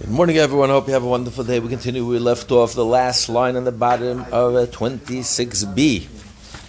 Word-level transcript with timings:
Good 0.00 0.08
morning, 0.08 0.38
everyone. 0.38 0.70
I 0.70 0.72
Hope 0.72 0.86
you 0.86 0.94
have 0.94 1.02
a 1.02 1.06
wonderful 1.06 1.44
day. 1.44 1.60
We 1.60 1.68
continue. 1.68 2.06
We 2.06 2.18
left 2.18 2.50
off 2.50 2.72
the 2.72 2.86
last 2.86 3.28
line 3.28 3.54
on 3.54 3.64
the 3.64 3.70
bottom 3.70 4.20
of 4.32 4.54
uh, 4.54 4.64
26b. 4.64 6.08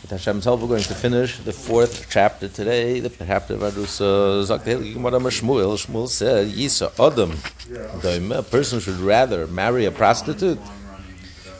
With 0.01 0.11
Hashem's 0.11 0.43
help, 0.43 0.59
we're 0.59 0.67
going 0.67 0.83
to 0.83 0.93
finish 0.93 1.37
the 1.37 1.53
fourth 1.53 2.07
chapter 2.09 2.49
today. 2.49 2.99
The 2.99 3.09
chapter 3.09 3.53
of 3.53 3.63
uh, 3.63 3.71
Arusa 3.71 4.45
Shmuel. 4.45 5.77
Shmuel 5.77 6.09
said, 6.09 6.49
Yisa 6.49 6.91
Adam, 6.99 8.33
a 8.33 8.43
person 8.43 8.81
should 8.81 8.97
rather 8.97 9.47
marry 9.47 9.85
a 9.85 9.91
prostitute. 9.91 10.59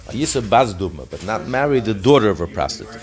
Yisa 0.08 0.42
Bazduma, 0.42 1.10
but 1.10 1.24
not 1.24 1.48
marry 1.48 1.80
the 1.80 1.94
daughter 1.94 2.28
of 2.28 2.42
a 2.42 2.48
prostitute. 2.48 3.02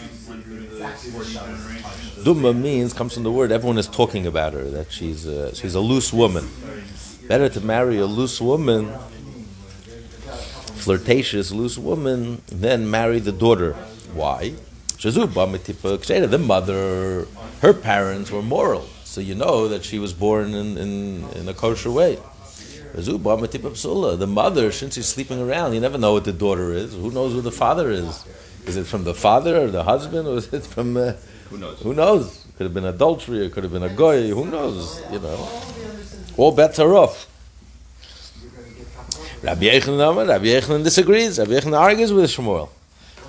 Duma 2.23 2.53
means, 2.53 2.93
comes 2.93 3.15
from 3.15 3.23
the 3.23 3.33
word, 3.33 3.51
everyone 3.51 3.79
is 3.79 3.89
talking 3.89 4.27
about 4.27 4.53
her, 4.53 4.65
that 4.65 4.93
she's 4.93 5.25
a, 5.25 5.55
she's 5.55 5.75
a 5.75 5.81
loose 5.81 6.13
woman. 6.13 6.47
Better 7.29 7.49
to 7.51 7.61
marry 7.61 7.99
a 7.99 8.07
loose 8.07 8.41
woman, 8.41 8.91
flirtatious 10.77 11.53
loose 11.53 11.77
woman, 11.77 12.41
than 12.47 12.91
marry 12.91 13.21
the 13.21 13.33
daughter. 13.33 13.75
Why? 14.15 14.55
The 14.99 16.39
mother, 16.43 17.27
her 17.61 17.75
parents 17.75 18.31
were 18.31 18.41
moral, 18.41 18.89
so 19.05 19.21
you 19.21 19.35
know 19.35 19.69
that 19.69 19.85
she 19.85 19.99
was 19.99 20.15
born 20.15 20.55
in, 20.55 20.79
in, 20.79 21.29
in 21.33 21.49
a 21.49 21.55
kosher 21.55 21.91
way. 21.91 22.19
The 22.95 24.27
mother, 24.27 24.73
since 24.73 24.95
she's 24.95 25.07
sleeping 25.07 25.39
around, 25.39 25.75
you 25.75 25.81
never 25.81 25.99
know 25.99 26.15
what 26.15 26.25
the 26.25 26.33
daughter 26.33 26.73
is. 26.73 26.95
Who 26.95 27.11
knows 27.11 27.35
who 27.35 27.43
the 27.43 27.53
father 27.53 27.91
is? 27.91 28.25
Is 28.65 28.79
it 28.79 28.87
from 28.87 29.05
the 29.05 29.15
father 29.15 29.65
or 29.65 29.71
the 29.71 29.85
husband, 29.85 30.27
or 30.27 30.39
is 30.39 30.53
it 30.53 30.65
from? 30.65 30.97
Uh, 30.97 31.13
who 31.51 31.59
knows? 31.59 31.79
Who 31.81 31.93
knows? 31.93 32.47
Could 32.57 32.65
have 32.65 32.75
been 32.75 32.87
adultery, 32.87 33.45
or 33.45 33.51
could 33.51 33.65
have 33.65 33.73
been 33.73 33.83
a 33.83 33.91
goy. 33.91 34.31
Who 34.31 34.47
knows? 34.47 35.03
You 35.13 35.19
know. 35.21 35.49
All 36.39 36.53
bets 36.53 36.79
are 36.79 36.95
off. 36.95 37.27
Rabbi 39.43 39.65
Yechanan, 39.65 40.29
Rabbi 40.29 40.85
disagrees. 40.85 41.37
Rabbi 41.41 41.51
Yechanan 41.51 41.77
argues 41.77 42.13
with 42.13 42.31
Shmuel. 42.31 42.69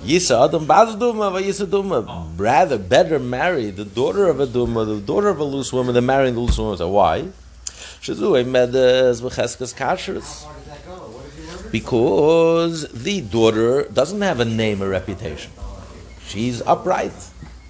Yisa 0.04 0.46
Adam 0.46 0.64
Bazduma, 0.64 1.42
Yisa 1.42 1.68
Duma. 1.68 2.28
Rather, 2.36 2.78
better 2.78 3.18
marry 3.18 3.72
the 3.72 3.84
daughter 3.84 4.28
of 4.28 4.38
a 4.38 4.46
Duma, 4.46 4.84
the 4.84 5.00
daughter 5.00 5.26
of 5.28 5.40
a 5.40 5.44
loose 5.44 5.72
woman, 5.72 5.92
than 5.92 6.06
marrying 6.06 6.34
the 6.34 6.40
loose 6.40 6.56
woman. 6.56 6.78
So 6.78 6.88
why? 6.88 7.26
Because 11.72 12.92
the 12.92 13.20
daughter 13.22 13.82
doesn't 13.92 14.20
have 14.20 14.38
a 14.38 14.44
name 14.44 14.82
or 14.84 14.88
reputation. 14.88 15.50
She's 16.28 16.62
upright. 16.62 17.12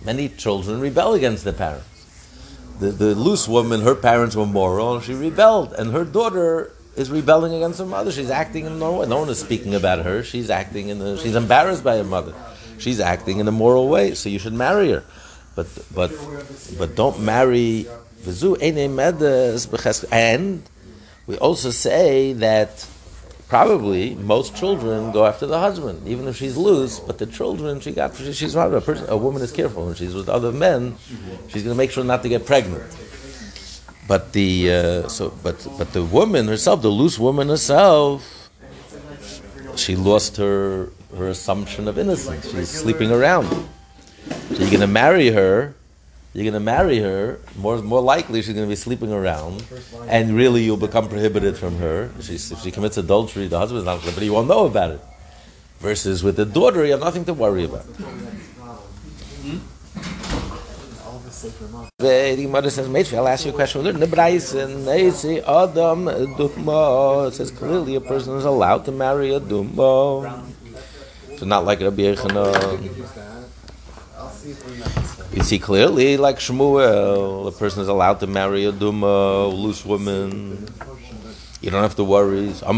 Many 0.05 0.29
children 0.29 0.81
rebel 0.81 1.15
against 1.15 1.45
their 1.45 1.55
parents 1.55 1.90
the, 2.81 2.91
the 2.91 3.15
loose 3.15 3.47
woman, 3.47 3.83
her 3.83 3.95
parents 3.95 4.35
were 4.35 4.47
moral, 4.47 4.97
and 4.97 5.05
she 5.05 5.15
rebelled, 5.15 5.73
and 5.75 5.93
her 5.93 6.05
daughter 6.05 6.73
is 6.97 7.11
rebelling 7.11 7.55
against 7.55 7.79
her 7.79 7.87
mother. 7.87 8.11
She's 8.11 8.31
acting 8.31 8.67
in 8.67 8.79
no 8.79 8.99
way. 8.99 9.07
No 9.07 9.21
one 9.21 9.29
is 9.29 9.39
speaking 9.39 9.75
about 9.75 10.05
her. 10.05 10.23
She's 10.25 10.51
acting 10.51 10.89
in 10.89 11.01
a, 11.01 11.19
she's 11.19 11.37
embarrassed 11.37 11.85
by 11.85 11.97
her 11.99 12.05
mother. 12.05 12.35
She's 12.79 12.99
acting 13.01 13.39
in 13.39 13.47
a 13.47 13.53
moral 13.53 13.89
way. 13.89 14.15
So 14.15 14.29
you 14.29 14.39
should 14.39 14.55
marry 14.55 14.91
her, 14.91 15.05
but 15.55 15.69
but 15.95 16.11
but 16.79 16.97
don't 16.97 17.21
marry 17.21 17.87
and 20.11 20.63
we 21.27 21.39
also 21.39 21.71
say 21.71 22.33
that 22.35 22.87
probably 23.51 24.15
most 24.15 24.57
children 24.57 25.11
go 25.11 25.27
after 25.27 25.45
the 25.45 25.59
husband, 25.59 26.07
even 26.07 26.27
if 26.29 26.37
she's 26.37 26.57
loose. 26.57 27.01
But 27.01 27.19
the 27.19 27.27
children, 27.27 27.81
she 27.81 27.91
got 27.91 28.17
she's 28.17 28.55
not 28.55 28.73
a 28.73 28.81
person. 28.81 29.07
A 29.11 29.17
woman 29.17 29.43
is 29.43 29.53
careful 29.53 29.87
when 29.87 29.97
she's 29.97 30.15
with 30.15 30.29
other 30.29 30.53
men. 30.53 30.97
She's 31.49 31.65
going 31.65 31.75
to 31.75 31.79
make 31.83 31.91
sure 31.91 32.05
not 32.05 32.23
to 32.23 32.29
get 32.31 32.47
pregnant. 32.47 32.97
But 34.09 34.33
the 34.33 34.73
uh, 34.73 35.09
so 35.09 35.35
but 35.43 35.67
but 35.77 35.93
the 35.93 36.05
woman 36.05 36.47
herself, 36.47 36.81
the 36.81 36.89
loose 36.89 37.19
woman 37.19 37.49
herself, 37.49 38.51
she 39.77 39.97
lost 39.97 40.37
her 40.39 40.89
her 41.19 41.29
assumption 41.29 41.89
of 41.89 41.99
innocence. 41.99 42.51
She's 42.51 42.71
sleeping 42.71 43.11
around. 43.11 43.49
So 44.51 44.59
you're 44.59 44.71
going 44.71 44.81
to 44.81 44.87
marry 44.87 45.31
her 45.31 45.75
you're 46.33 46.45
going 46.45 46.55
to 46.55 46.61
marry 46.61 47.01
her, 47.01 47.41
more 47.57 47.83
more 47.83 48.01
likely 48.01 48.41
she's 48.43 48.55
going 48.55 48.67
to 48.67 48.71
be 48.71 48.77
sleeping 48.77 49.13
around, 49.13 49.65
and 50.07 50.37
really 50.37 50.63
you'll 50.63 50.77
become 50.77 51.09
prohibited 51.09 51.57
from 51.57 51.79
her. 51.79 52.11
If 52.19 52.27
she, 52.27 52.35
if 52.35 52.61
she 52.63 52.71
commits 52.71 52.97
adultery, 52.97 53.49
the 53.49 53.59
husband's 53.59 53.85
not, 53.85 54.01
going 54.03 54.15
but 54.15 54.23
he 54.23 54.31
won't 54.31 54.47
know 54.47 54.67
about 54.67 54.93
it. 54.93 55.01
Versus 55.81 56.23
with 56.23 56.37
the 56.37 56.45
daughter, 56.45 56.85
you 56.85 56.93
have 56.93 57.01
nothing 57.01 57.25
to 57.25 57.35
worry 57.35 57.65
about. 57.65 57.87
The 61.99 62.47
mother 62.47 62.71
says, 62.71 62.89
Matri, 62.89 63.17
I'll 63.17 63.27
ask 63.27 63.45
you 63.47 63.51
a 63.51 63.55
question. 63.55 63.83
The 63.83 64.07
says 67.33 67.51
clearly 67.51 67.95
a 67.97 68.01
person 68.01 68.37
is 68.37 68.45
allowed 68.45 68.85
to 68.85 68.93
marry 68.93 69.35
a 69.35 69.41
Dumbo. 69.41 70.45
So 71.39 71.47
not 71.47 71.65
like 71.65 71.81
Rabbi 71.81 72.03
Yechanan. 72.03 73.01
You 75.33 75.43
see 75.45 75.61
clearly, 75.61 76.17
like 76.17 76.39
Shmuel, 76.39 77.47
a 77.47 77.53
person 77.53 77.83
is 77.83 77.89
allowed 77.89 78.19
to 78.21 78.27
marry 78.27 78.65
a 78.65 78.73
duma, 78.73 79.07
uh, 79.07 79.47
loose 79.47 79.85
woman. 79.85 80.67
You 81.61 81.71
don't 81.71 81.83
have 81.83 81.95
to 81.97 82.05
worry. 82.05 82.53
Let 82.63 82.75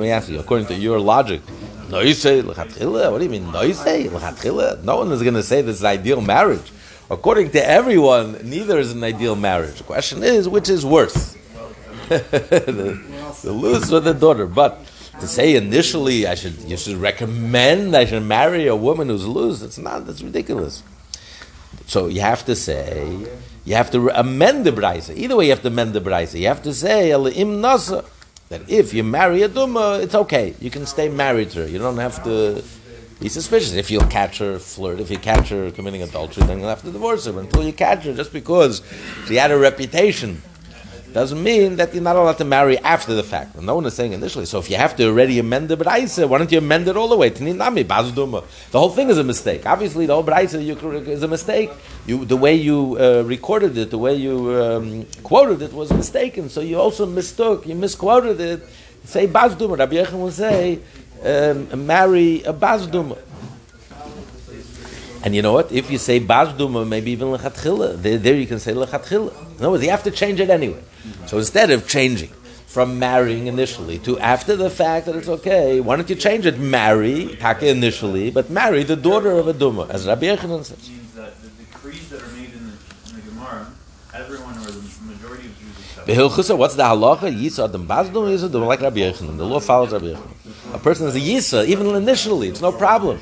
me 0.00 0.10
ask 0.10 0.28
you, 0.30 0.40
according 0.40 0.66
to 0.68 0.74
your 0.74 1.00
logic, 1.00 1.42
no, 1.90 2.00
you 2.00 2.14
say. 2.14 2.40
What 2.42 2.74
do 3.18 3.24
you 3.24 3.30
mean? 3.30 3.50
No, 3.50 3.62
you 3.62 3.74
say. 3.74 4.04
No 4.04 4.96
one 4.96 5.12
is 5.12 5.22
going 5.22 5.34
to 5.34 5.42
say 5.42 5.62
this 5.62 5.76
is 5.76 5.84
ideal 5.84 6.20
marriage. 6.20 6.72
According 7.10 7.50
to 7.52 7.66
everyone, 7.66 8.38
neither 8.48 8.78
is 8.78 8.92
an 8.92 9.02
ideal 9.02 9.36
marriage. 9.36 9.78
The 9.78 9.84
question 9.84 10.22
is, 10.22 10.48
which 10.48 10.68
is 10.68 10.84
worse, 10.84 11.36
the, 12.08 13.00
the 13.42 13.52
loose 13.52 13.90
or 13.90 14.00
the 14.00 14.12
daughter? 14.12 14.46
But 14.46 14.80
to 15.20 15.26
say 15.26 15.56
initially 15.56 16.26
I 16.26 16.34
should 16.34 16.58
you 16.62 16.76
should 16.76 16.96
recommend 16.96 17.96
I 17.96 18.04
should 18.04 18.22
marry 18.22 18.66
a 18.66 18.76
woman 18.76 19.08
who's 19.08 19.26
loose. 19.26 19.62
It's 19.62 19.78
not. 19.78 20.06
That's 20.06 20.22
ridiculous. 20.22 20.82
So 21.86 22.06
you 22.06 22.20
have 22.20 22.44
to 22.46 22.54
say 22.54 23.26
you 23.64 23.74
have 23.74 23.90
to 23.90 24.08
amend 24.18 24.64
the 24.64 24.72
brisa. 24.72 25.16
Either 25.16 25.36
way, 25.36 25.44
you 25.44 25.50
have 25.50 25.62
to 25.62 25.68
amend 25.68 25.92
the 25.92 26.00
brisa. 26.00 26.40
You 26.40 26.46
have 26.48 26.62
to 26.62 26.72
say 26.72 27.10
im 27.12 27.60
nasa 27.60 28.04
that 28.48 28.68
if 28.68 28.94
you 28.94 29.04
marry 29.04 29.42
a 29.42 29.48
duma, 29.48 29.98
it's 30.00 30.14
okay. 30.14 30.54
You 30.60 30.70
can 30.70 30.86
stay 30.86 31.08
married 31.08 31.50
to 31.50 31.62
her. 31.62 31.68
You 31.68 31.78
don't 31.78 31.98
have 31.98 32.22
to 32.24 32.64
be 33.20 33.28
suspicious. 33.28 33.74
If 33.74 33.90
you'll 33.90 34.06
catch 34.06 34.38
her 34.38 34.58
flirt, 34.58 35.00
if 35.00 35.10
you 35.10 35.18
catch 35.18 35.50
her 35.50 35.70
committing 35.70 36.02
adultery, 36.02 36.44
then 36.44 36.60
you'll 36.60 36.68
have 36.68 36.82
to 36.82 36.90
divorce 36.90 37.26
her. 37.26 37.32
But 37.32 37.40
until 37.40 37.64
you 37.64 37.72
catch 37.72 38.04
her, 38.04 38.14
just 38.14 38.32
because 38.32 38.82
she 39.26 39.34
had 39.34 39.50
a 39.50 39.58
reputation 39.58 40.40
doesn't 41.12 41.42
mean 41.42 41.76
that 41.76 41.94
you're 41.94 42.02
not 42.02 42.16
allowed 42.16 42.38
to 42.38 42.44
marry 42.44 42.78
after 42.78 43.14
the 43.14 43.22
fact. 43.22 43.56
no 43.60 43.74
one 43.74 43.86
is 43.86 43.94
saying 43.94 44.12
initially. 44.12 44.44
So 44.46 44.58
if 44.58 44.68
you 44.70 44.76
have 44.76 44.94
to 44.96 45.06
already 45.08 45.38
amend 45.38 45.68
the 45.68 45.76
Braisa, 45.76 46.28
why 46.28 46.38
don't 46.38 46.52
you 46.52 46.58
amend 46.58 46.86
it 46.88 46.96
all 46.96 47.08
the 47.08 47.16
way? 47.16 47.30
The 47.30 48.48
whole 48.72 48.90
thing 48.90 49.08
is 49.08 49.18
a 49.18 49.24
mistake. 49.24 49.64
Obviously, 49.66 50.06
the 50.06 50.14
whole 50.14 50.24
Braisa 50.24 50.60
is 51.08 51.22
a 51.22 51.28
mistake. 51.28 51.70
You, 52.06 52.24
the 52.24 52.36
way 52.36 52.54
you 52.54 52.96
uh, 53.00 53.22
recorded 53.26 53.76
it, 53.78 53.90
the 53.90 53.98
way 53.98 54.14
you 54.16 54.54
um, 54.62 55.06
quoted 55.22 55.62
it 55.62 55.72
was 55.72 55.90
mistaken. 55.92 56.48
So 56.50 56.60
you 56.60 56.78
also 56.78 57.06
mistook, 57.06 57.66
you 57.66 57.74
misquoted 57.74 58.40
it. 58.40 58.62
Say 59.04 59.26
Bazduma. 59.26 59.78
Rabbi 59.78 59.96
Yechon 59.96 60.20
will 60.20 60.30
say, 60.30 60.80
um, 61.24 61.86
marry 61.86 62.42
a 62.42 62.52
Bazduma. 62.52 63.18
And 65.24 65.34
you 65.34 65.42
know 65.42 65.52
what? 65.52 65.72
If 65.72 65.90
you 65.90 65.98
say 65.98 66.20
Bazduma, 66.20 66.86
maybe 66.86 67.10
even 67.10 67.28
Lechatchila, 67.28 68.00
there, 68.00 68.18
there 68.18 68.34
you 68.34 68.46
can 68.46 68.60
say 68.60 68.72
Lechatchila. 68.72 69.32
In 69.50 69.56
other 69.58 69.70
words, 69.70 69.82
you 69.82 69.90
have 69.90 70.04
to 70.04 70.10
change 70.10 70.40
it 70.40 70.50
anyway. 70.50 70.82
So 71.26 71.38
instead 71.38 71.70
of 71.70 71.88
changing 71.88 72.30
from 72.66 72.98
marrying 72.98 73.46
initially 73.46 73.98
to 74.00 74.18
after 74.20 74.54
the 74.54 74.70
fact 74.70 75.06
that 75.06 75.16
it's 75.16 75.28
okay, 75.28 75.80
why 75.80 75.96
don't 75.96 76.08
you 76.08 76.16
change 76.16 76.46
it? 76.46 76.58
Marry, 76.58 77.36
taka 77.40 77.68
initially, 77.68 78.30
but 78.30 78.50
marry 78.50 78.84
the 78.84 78.96
daughter 78.96 79.32
of 79.32 79.48
a 79.48 79.52
Duma, 79.52 79.86
as 79.88 80.06
Rabbi 80.06 80.26
Yechanan 80.26 80.64
says. 80.64 80.88
means 80.88 81.12
that 81.14 81.40
the 81.42 81.48
decrees 81.64 82.08
that 82.10 82.22
are 82.22 82.32
made 82.36 82.52
in 82.52 82.70
the, 82.70 83.20
Gemara, 83.30 83.66
everyone 84.14 84.56
or 84.58 84.70
the 84.70 84.82
majority 85.06 85.46
of 85.46 85.58
Jews 85.58 86.38
accept. 86.38 86.58
What's 86.58 86.74
the 86.76 86.84
halacha? 86.84 87.34
Yisa 87.34 87.64
adam 87.64 87.88
bazdum 87.88 88.28
yisa 88.28 88.52
dum 88.52 88.64
like 88.66 88.80
Rabbi 88.80 89.00
Yechanan. 89.00 89.36
The 89.36 89.44
law 89.44 89.60
follows 89.60 89.92
Rabbi 89.92 90.06
Yechanan. 90.06 90.74
A 90.74 90.78
person 90.78 91.08
is 91.08 91.16
a 91.16 91.20
yisa, 91.20 91.66
even 91.66 91.86
initially, 91.96 92.48
it's 92.48 92.60
no 92.60 92.70
problem. 92.70 93.18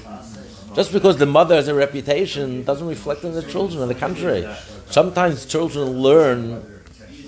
Just 0.76 0.93
because 0.93 1.17
the 1.17 1.25
mother 1.25 1.55
has 1.55 1.69
a 1.69 1.75
reputation 1.75 2.62
doesn't 2.62 2.87
reflect 2.87 3.25
on 3.25 3.32
the 3.32 3.43
children. 3.43 3.81
On 3.81 3.88
the 3.88 3.94
contrary, 3.94 4.46
sometimes 4.90 5.46
children 5.46 5.88
learn. 6.02 6.62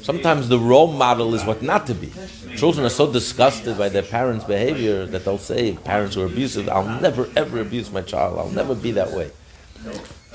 Sometimes 0.03 0.49
the 0.49 0.59
role 0.59 0.93
model 0.93 1.35
is 1.35 1.45
what 1.45 1.63
not 1.63 1.87
to 1.87 1.95
be. 1.95 2.13
Children 2.57 2.85
are 2.85 2.91
so 2.91 3.11
disgusted 3.11 3.79
by 3.79 3.89
their 3.89 4.03
parents' 4.03 4.45
behavior 4.45 5.07
that 5.07 5.25
they'll 5.25 5.39
say, 5.39 5.73
"Parents 5.85 6.15
were 6.15 6.27
abusive. 6.27 6.69
I'll 6.69 7.01
never 7.01 7.29
ever 7.37 7.61
abuse 7.61 7.91
my 7.91 8.03
child. 8.03 8.39
I'll 8.39 8.51
never 8.51 8.75
be 8.75 8.93
that 8.93 9.13
way." 9.13 9.31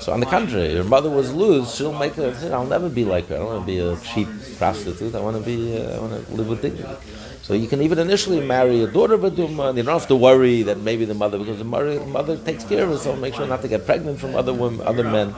So 0.00 0.12
on 0.12 0.18
the 0.18 0.26
contrary, 0.26 0.72
your 0.74 0.84
mother 0.84 1.08
was 1.08 1.32
loose. 1.32 1.76
She'll 1.76 1.96
make 1.96 2.14
her. 2.14 2.34
I'll 2.52 2.66
never 2.66 2.88
be 2.88 3.04
like 3.04 3.28
her. 3.28 3.36
I 3.36 3.38
don't 3.38 3.46
want 3.46 3.60
to 3.60 3.66
be 3.66 3.78
a 3.78 3.96
cheap 4.12 4.28
prostitute. 4.58 5.14
I 5.14 5.20
want 5.20 5.36
to 5.36 5.42
be. 5.42 5.78
Uh, 5.78 5.96
I 5.96 5.98
want 6.00 6.12
to 6.26 6.34
live 6.34 6.48
with 6.48 6.62
dignity. 6.62 6.96
So 7.44 7.52
you 7.52 7.68
can 7.68 7.82
even 7.82 7.98
initially 7.98 8.40
marry 8.40 8.82
a 8.82 8.86
daughter 8.86 9.12
of 9.12 9.22
a 9.22 9.28
Duma, 9.28 9.68
and 9.68 9.76
you 9.76 9.84
don't 9.84 9.92
have 9.92 10.08
to 10.08 10.16
worry 10.16 10.62
that 10.62 10.78
maybe 10.78 11.04
the 11.04 11.12
mother, 11.12 11.36
because 11.36 11.58
the 11.58 11.64
mother, 11.64 12.00
mother 12.06 12.38
takes 12.38 12.64
care 12.64 12.84
of 12.84 12.88
herself, 12.88 13.18
make 13.18 13.34
sure 13.34 13.46
not 13.46 13.60
to 13.60 13.68
get 13.68 13.84
pregnant 13.84 14.18
from 14.18 14.34
other 14.34 14.54
women, 14.54 14.80
other 14.86 15.04
men. 15.04 15.34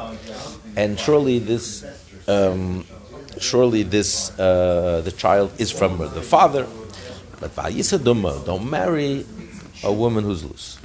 And 0.76 1.00
surely 1.00 1.40
this 1.40 1.84
um, 2.28 2.84
surely 3.40 3.82
this 3.82 4.30
uh, 4.38 5.02
the 5.04 5.10
child 5.10 5.50
is 5.58 5.72
from 5.72 5.98
the 5.98 6.22
father. 6.22 6.68
But 7.40 7.56
don't 7.56 8.70
marry 8.70 9.26
a 9.82 9.92
woman 9.92 10.22
who's 10.22 10.44
loose. 10.44 10.78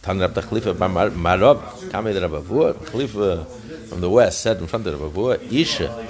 The 0.00 0.08
Khalifa 0.48 0.74
Marab, 0.74 1.60
Kamei 1.90 2.14
the 2.14 2.26
Rabavua, 2.26 2.86
Khalifa 2.86 3.44
from 3.90 4.00
the 4.00 4.08
west 4.08 4.40
said 4.40 4.56
in 4.56 4.66
front 4.66 4.86
of 4.86 4.98
the 4.98 5.06
Rabavua, 5.06 5.52
Isha, 5.52 6.08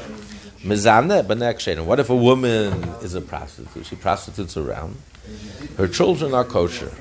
Mizane 0.65 1.25
Benek 1.27 1.85
What 1.85 1.99
if 1.99 2.09
a 2.09 2.15
woman 2.15 2.73
is 3.03 3.15
a 3.15 3.21
prostitute? 3.21 3.85
She 3.85 3.97
prostitutes 3.97 4.57
around. 4.57 4.97
Her 5.77 5.89
children 5.89 6.35
are 6.35 6.45
kosher. 6.45 6.93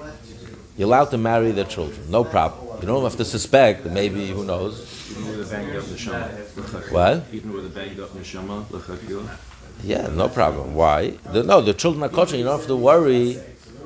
You're 0.78 0.88
allowed 0.88 1.12
to 1.12 1.18
marry 1.19 1.52
their 1.52 1.66
children, 1.66 2.10
no 2.10 2.24
problem. 2.24 2.80
You 2.81 2.88
don't 2.88 3.04
have 3.04 3.18
to 3.18 3.25
suspect 3.25 3.86
maybe, 3.86 4.30
who 4.30 4.44
knows? 4.44 5.12
Even 5.12 5.28
with 5.28 5.48
a 5.48 5.56
banged 5.56 5.75
up 5.75 5.84
neshama. 5.84 6.92
What? 6.92 7.24
Even 7.31 7.54
with 7.54 7.66
a 7.68 7.69
banged 7.69 8.00
up 8.00 8.10
neshama, 8.10 9.38
Yeah, 9.84 10.07
no 10.07 10.28
problem. 10.28 10.74
Why? 10.74 11.12
The, 11.31 11.44
no, 11.44 11.62
the 11.62 11.75
children 11.75 12.04
are 12.04 12.10
kosher. 12.10 12.38
You 12.38 12.46
don't 12.46 12.57
have 12.57 12.68
to 12.68 12.75
worry 12.75 13.38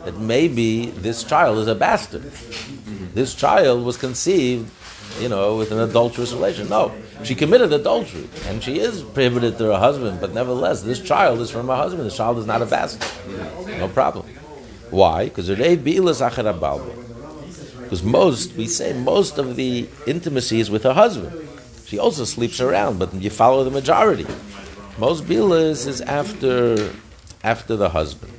that 0.05 0.17
maybe 0.17 0.85
this 0.85 1.25
child 1.25 1.57
is 1.57 1.67
a 1.67 1.75
bastard. 1.75 2.21
Mm-hmm. 2.21 3.07
This 3.13 3.35
child 3.35 3.83
was 3.83 3.97
conceived, 3.97 4.71
you 5.19 5.29
know, 5.29 5.55
with 5.57 5.71
an 5.71 5.79
adulterous 5.79 6.33
relation. 6.33 6.69
No, 6.69 6.91
she 7.23 7.35
committed 7.35 7.71
adultery, 7.71 8.27
and 8.47 8.61
she 8.63 8.79
is 8.79 9.01
prohibited 9.01 9.57
to 9.57 9.65
her 9.65 9.77
husband. 9.77 10.19
But 10.19 10.33
nevertheless, 10.33 10.81
this 10.81 10.99
child 11.01 11.39
is 11.39 11.49
from 11.49 11.67
her 11.67 11.75
husband. 11.75 12.05
This 12.05 12.17
child 12.17 12.37
is 12.37 12.45
not 12.45 12.61
a 12.61 12.65
bastard. 12.65 13.09
No 13.79 13.87
problem. 13.87 14.25
Why? 14.89 15.25
Because 15.25 15.49
because 17.85 18.03
most, 18.03 18.55
we 18.55 18.67
say, 18.67 18.93
most 18.93 19.37
of 19.37 19.55
the 19.55 19.87
intimacy 20.07 20.59
is 20.59 20.71
with 20.71 20.83
her 20.83 20.93
husband. 20.93 21.47
She 21.85 21.99
also 21.99 22.23
sleeps 22.25 22.59
around, 22.59 22.97
but 22.97 23.13
you 23.13 23.29
follow 23.29 23.63
the 23.63 23.69
majority. 23.69 24.25
Most 24.97 25.25
bilas 25.25 25.85
is 25.87 26.01
after 26.01 26.91
after 27.43 27.75
the 27.75 27.89
husband. 27.89 28.33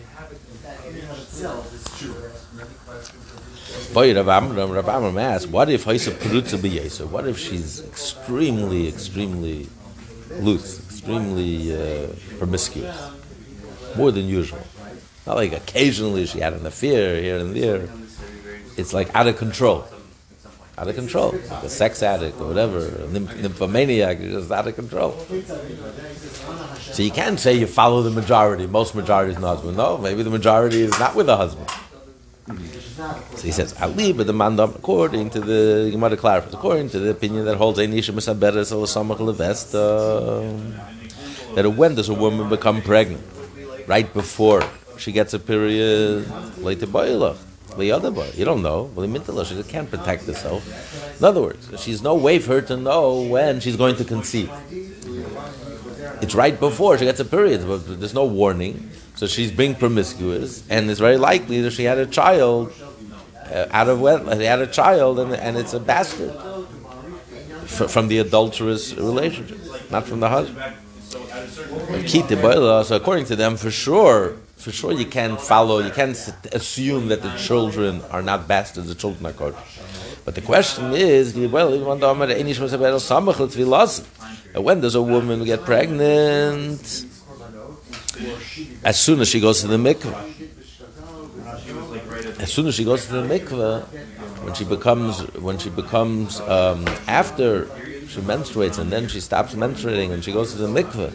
Boy, 3.93 4.17
Amram, 4.17 5.19
asks, 5.19 5.47
what 5.47 5.69
if 5.71 5.85
Haisa? 5.85 7.09
What 7.09 7.27
if 7.27 7.38
she's 7.38 7.81
extremely, 7.85 8.88
extremely 8.88 9.69
loose, 10.41 10.79
extremely 10.87 11.75
uh, 11.75 12.09
promiscuous? 12.38 13.11
More 13.97 14.12
than 14.12 14.27
usual. 14.27 14.61
Not 15.27 15.37
like 15.37 15.53
occasionally 15.53 16.27
she 16.27 16.41
had 16.41 16.53
an 16.53 16.67
affair 16.67 17.21
here 17.21 17.38
and 17.38 17.56
there. 17.56 17.88
It's 18.77 18.93
like 18.93 19.15
out 19.15 19.27
of 19.27 19.37
control. 19.37 19.85
Out 20.79 20.89
of 20.89 20.94
control. 20.94 21.32
Like 21.50 21.65
a 21.65 21.69
sex 21.69 22.03
addict 22.03 22.39
or 22.41 22.49
whatever, 22.49 22.87
a 22.87 23.09
nymphomaniac, 23.09 24.21
just 24.21 24.50
out 24.53 24.69
of 24.69 24.77
control. 24.77 25.17
So 26.81 27.03
you 27.03 27.11
can't 27.11 27.41
say 27.41 27.55
you 27.55 27.67
follow 27.67 28.03
the 28.03 28.11
majority. 28.11 28.67
Most 28.67 28.94
majority 28.94 29.32
is 29.32 29.39
not 29.39 29.56
husband. 29.56 29.77
No, 29.77 29.99
maybe 29.99 30.23
the 30.23 30.31
majority 30.31 30.82
is 30.82 30.99
not 30.99 31.15
with 31.15 31.27
the 31.27 31.37
husband. 31.37 31.69
So 32.46 33.43
he 33.43 33.50
says, 33.50 33.75
Ali, 33.81 34.12
but 34.12 34.26
the 34.26 34.32
mandam, 34.32 34.75
according 34.76 35.31
to 35.31 35.40
the 35.40 35.90
Gemara 35.90 36.16
clarifies, 36.16 36.54
according 36.54 36.90
to 36.90 36.98
the 37.00 37.10
opinion 37.10 37.44
that 37.44 37.56
holds 37.56 37.78
Einisha 37.78 38.12
Misaberes 38.14 38.70
Alasamach 38.72 39.19
Levest, 39.19 39.72
that 41.54 41.69
when 41.70 41.94
does 41.96 42.08
a 42.08 42.14
woman 42.14 42.48
become 42.48 42.82
pregnant? 42.82 43.25
Right 43.87 44.12
before 44.14 44.62
she 44.96 45.10
gets 45.12 45.34
a 45.34 45.38
period, 45.38 46.26
later 46.58 46.87
Bailach. 46.87 47.37
You 47.78 48.44
don't 48.44 48.62
know. 48.62 48.90
She 49.44 49.62
can't 49.64 49.90
protect 49.90 50.25
herself. 50.25 50.64
In 51.19 51.25
other 51.25 51.43
words, 51.43 51.69
she's 51.82 52.00
no 52.00 52.14
way 52.14 52.38
for 52.38 52.54
her 52.54 52.62
to 52.62 52.76
know 52.76 53.20
when 53.20 53.60
she's 53.60 53.76
going 53.76 53.96
to 53.96 54.04
conceive. 54.04 54.50
It's 56.22 56.34
right 56.34 56.58
before 56.58 56.96
she 56.96 57.04
gets 57.04 57.20
a 57.20 57.25
period, 57.26 57.66
but 57.66 58.00
there's 58.00 58.14
no 58.14 58.25
warning. 58.25 58.88
So 59.17 59.27
she's 59.27 59.51
being 59.51 59.75
promiscuous, 59.75 60.63
and 60.69 60.91
it's 60.91 61.01
very 61.01 61.17
likely 61.17 61.63
that 61.63 61.73
she 61.73 61.85
had 61.85 61.97
a 61.97 62.05
child 62.05 62.71
uh, 63.51 63.67
out 63.71 63.89
of 63.89 63.99
wedlock. 64.01 64.39
She 64.39 64.45
had 64.45 64.61
a 64.61 64.67
child, 64.67 65.19
and, 65.19 65.33
and 65.33 65.57
it's 65.57 65.73
a 65.73 65.81
bastard 65.81 66.35
F- 67.65 67.91
from 67.91 68.09
the 68.09 68.19
adulterous 68.19 68.95
relationship, 68.95 69.59
not 69.91 70.07
from 70.07 70.21
the 70.21 70.29
husband. 70.29 70.75
So 71.09 71.19
according 72.97 73.25
to 73.27 73.37
them, 73.37 73.57
for 73.57 73.71
sure, 73.71 74.37
for 74.57 74.71
sure 74.71 74.93
you 74.93 75.07
can't 75.07 75.41
follow, 75.41 75.79
you 75.79 75.91
can't 75.91 76.17
assume 76.53 77.09
that 77.09 77.23
the 77.23 77.35
children 77.37 78.03
are 78.11 78.23
not 78.23 78.47
bastards, 78.47 78.89
the 78.89 78.95
children 78.95 79.25
are 79.27 79.33
kosher. 79.33 79.57
But 80.27 80.35
the 80.35 80.43
question 80.43 80.93
is, 80.93 81.35
when 84.55 84.81
does 84.81 84.95
a 84.95 85.03
woman 85.03 85.45
get 85.45 85.65
pregnant? 85.65 87.07
As 88.85 88.99
soon 88.99 89.21
as 89.21 89.29
she 89.29 89.41
goes 89.41 89.61
to 89.61 89.67
the 89.67 89.77
mikveh. 89.77 90.15
As 92.41 92.53
soon 92.53 92.67
as 92.67 92.75
she 92.75 92.85
goes 92.85 93.07
to 93.07 93.13
the 93.13 93.23
mikveh, 93.23 93.83
when 94.43 94.55
she 94.55 94.65
becomes, 94.65 95.21
when 95.37 95.59
she 95.59 95.71
becomes 95.71 96.41
um, 96.41 96.87
after 97.09 97.67
she 98.09 98.21
menstruates 98.21 98.79
and 98.79 98.91
then 98.91 99.09
she 99.09 99.21
stops 99.21 99.55
menstruating 99.55 100.13
and 100.13 100.25
she 100.25 100.33
goes 100.33 100.53
to 100.53 100.59
the 100.59 100.69
mikveh, 100.69 101.13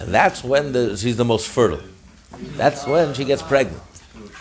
and 0.00 0.14
that's 0.14 0.42
when 0.42 0.72
the, 0.72 0.96
she's 0.96 1.16
the 1.16 1.24
most 1.24 1.48
fertile. 1.48 1.82
That's 2.56 2.86
when 2.86 3.14
she 3.14 3.24
gets 3.24 3.42
pregnant, 3.42 3.82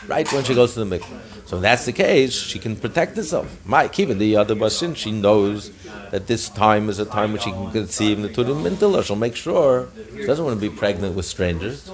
right 0.08 0.32
when 0.32 0.44
she 0.44 0.56
goes 0.56 0.74
to 0.74 0.84
the 0.84 0.98
mikveh. 0.98 1.32
So 1.45 1.57
if 1.57 1.62
that's 1.62 1.86
the 1.86 1.92
case, 1.92 2.34
she 2.34 2.57
can 2.57 2.75
protect 2.75 3.18
herself. 3.18 3.48
Mike, 3.66 4.00
even 4.00 4.18
the 4.18 4.38
other 4.38 4.56
basin, 4.56 4.95
she 4.95 5.12
knows 5.12 5.72
that 6.12 6.28
this 6.28 6.50
time 6.50 6.90
is 6.90 7.00
a 7.00 7.06
time 7.06 7.34
when 7.34 7.42
she 7.42 7.51
can 7.51 7.72
conceive 7.72 8.22
the 8.22 8.30
turim 8.30 8.63
mintila. 8.63 9.04
She'll 9.04 9.16
make 9.16 9.36
sure 9.36 9.90
she 10.16 10.25
doesn't 10.25 10.44
want 10.44 10.60
to 10.60 10.69
be 10.69 10.75
pregnant 10.75 11.16
with 11.16 11.25
strangers, 11.25 11.92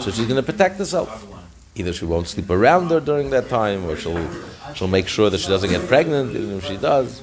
so 0.00 0.10
she's 0.10 0.26
going 0.26 0.36
to 0.36 0.42
protect 0.42 0.78
herself. 0.78 1.26
Either 1.74 1.92
she 1.92 2.04
won't 2.04 2.28
sleep 2.28 2.50
around 2.50 2.90
her 2.90 3.00
during 3.00 3.30
that 3.30 3.48
time, 3.48 3.84
or 3.86 3.96
she'll 3.96 4.28
she'll 4.74 4.88
make 4.88 5.08
sure 5.08 5.30
that 5.30 5.38
she 5.38 5.48
doesn't 5.48 5.70
get 5.70 5.88
pregnant. 5.88 6.36
Even 6.36 6.58
if 6.58 6.66
she 6.66 6.76
does, 6.76 7.22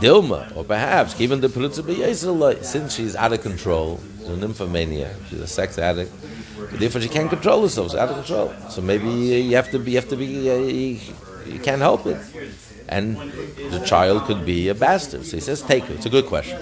Dilma, 0.00 0.56
or 0.56 0.64
perhaps 0.64 1.20
even 1.20 1.40
the 1.40 1.48
Pulitzer 1.48 1.82
since 2.62 2.94
she's 2.94 3.16
out 3.16 3.32
of 3.32 3.42
control, 3.42 4.00
she's 4.18 4.28
a 4.28 4.36
nymphomaniac, 4.36 5.16
she's 5.28 5.40
a 5.40 5.46
sex 5.46 5.76
addict. 5.78 6.12
Therefore, 6.78 7.00
she 7.00 7.08
can't 7.08 7.28
control 7.28 7.62
herself. 7.62 7.90
She's 7.90 7.98
out 7.98 8.08
of 8.08 8.16
control. 8.16 8.52
So 8.70 8.80
maybe 8.80 9.08
you 9.08 9.56
have 9.56 9.70
to 9.70 9.78
be. 9.78 9.92
You 9.92 9.98
have 9.98 10.08
to 10.08 10.16
be. 10.16 10.50
Uh, 10.50 10.54
you, 10.54 10.98
you, 11.46 11.58
can't 11.60 11.80
help 11.80 12.06
it. 12.06 12.18
And 12.88 13.16
the 13.70 13.82
child 13.86 14.24
could 14.24 14.44
be 14.44 14.68
a 14.68 14.74
bastard. 14.74 15.24
So 15.24 15.36
he 15.36 15.40
says, 15.40 15.62
take 15.62 15.84
her. 15.84 15.94
It's 15.94 16.06
a 16.06 16.10
good 16.10 16.26
question. 16.26 16.58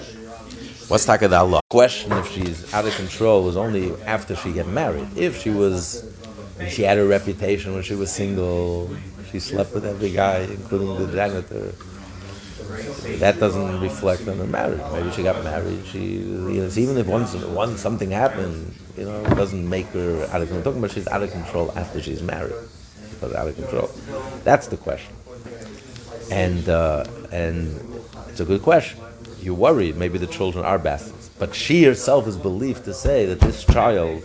What's 0.87 1.05
Takad 1.05 1.31
Allah? 1.37 1.61
Question 1.69 2.11
if 2.13 2.29
she's 2.31 2.73
out 2.73 2.85
of 2.85 2.93
control 2.95 3.47
is 3.47 3.55
only 3.55 3.95
after 4.03 4.35
she 4.35 4.51
get 4.51 4.67
married. 4.67 5.07
If 5.15 5.41
she 5.41 5.49
was, 5.49 6.03
if 6.59 6.73
she 6.73 6.83
had 6.83 6.97
a 6.97 7.05
reputation 7.05 7.73
when 7.73 7.83
she 7.83 7.95
was 7.95 8.11
single, 8.11 8.93
she 9.31 9.39
slept 9.39 9.73
with 9.73 9.85
every 9.85 10.11
guy, 10.11 10.39
including 10.39 11.07
the 11.07 11.13
janitor 11.13 11.73
that 13.19 13.39
doesn't 13.39 13.79
reflect 13.81 14.27
on 14.27 14.37
her 14.37 14.45
marriage. 14.45 14.81
Maybe 14.91 15.11
she 15.11 15.23
got 15.23 15.43
married. 15.43 15.85
She, 15.85 15.99
you 15.99 16.61
know, 16.61 16.69
even 16.75 16.97
if 16.97 17.07
once, 17.07 17.33
once 17.35 17.79
something 17.79 18.11
happened, 18.11 18.73
you 18.97 19.05
know, 19.05 19.23
it 19.23 19.35
doesn't 19.35 19.67
make 19.67 19.87
her 19.87 20.27
out 20.31 20.41
of 20.41 20.49
control. 20.49 20.63
talking 20.63 20.79
about 20.79 20.91
she's 20.91 21.07
out 21.07 21.23
of 21.23 21.31
control 21.31 21.71
after 21.75 22.01
she's 22.01 22.21
married. 22.21 22.53
She's 23.09 23.23
out 23.23 23.47
of 23.47 23.55
control. 23.55 23.89
That's 24.43 24.67
the 24.67 24.77
question. 24.77 25.15
And 26.31 26.67
uh, 26.69 27.05
and 27.31 27.79
it's 28.29 28.39
a 28.39 28.45
good 28.45 28.61
question. 28.61 28.99
You're 29.41 29.55
worried 29.55 29.97
maybe 29.97 30.17
the 30.17 30.27
children 30.27 30.63
are 30.63 30.77
bastards, 30.79 31.29
but 31.39 31.55
she 31.55 31.83
herself 31.83 32.27
is 32.27 32.37
believed 32.37 32.85
to 32.85 32.93
say 32.93 33.25
that 33.25 33.39
this 33.39 33.65
child 33.65 34.23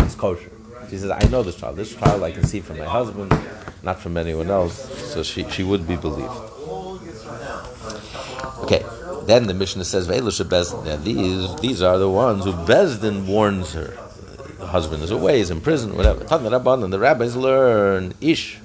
is 0.00 0.14
kosher. 0.14 0.50
She 0.90 0.98
says, 0.98 1.10
"I 1.10 1.26
know 1.30 1.42
this 1.42 1.56
child. 1.56 1.76
This 1.76 1.94
child 1.94 2.22
I 2.22 2.30
can 2.30 2.44
see 2.44 2.60
from 2.60 2.78
my 2.78 2.84
husband, 2.84 3.36
not 3.82 3.98
from 3.98 4.16
anyone 4.16 4.50
else." 4.50 4.76
So 5.12 5.22
she 5.22 5.48
she 5.50 5.64
would 5.64 5.88
be 5.88 5.96
believed. 5.96 6.55
Okay, 8.66 8.84
then 9.26 9.46
the 9.46 9.54
Mishnah 9.54 9.84
says. 9.84 10.08
These, 10.08 11.56
these 11.60 11.82
are 11.82 11.98
the 11.98 12.10
ones 12.10 12.44
who 12.44 12.52
Bezdin 12.52 13.26
warns 13.26 13.72
her. 13.74 13.96
The 14.58 14.66
husband 14.66 15.04
is 15.04 15.12
away, 15.12 15.38
he's 15.38 15.50
in 15.50 15.60
prison, 15.60 15.96
whatever. 15.96 16.26
And 16.28 16.92
the 16.92 16.98
rabbis 16.98 17.36
learn 17.36 18.14
Ish. 18.20 18.58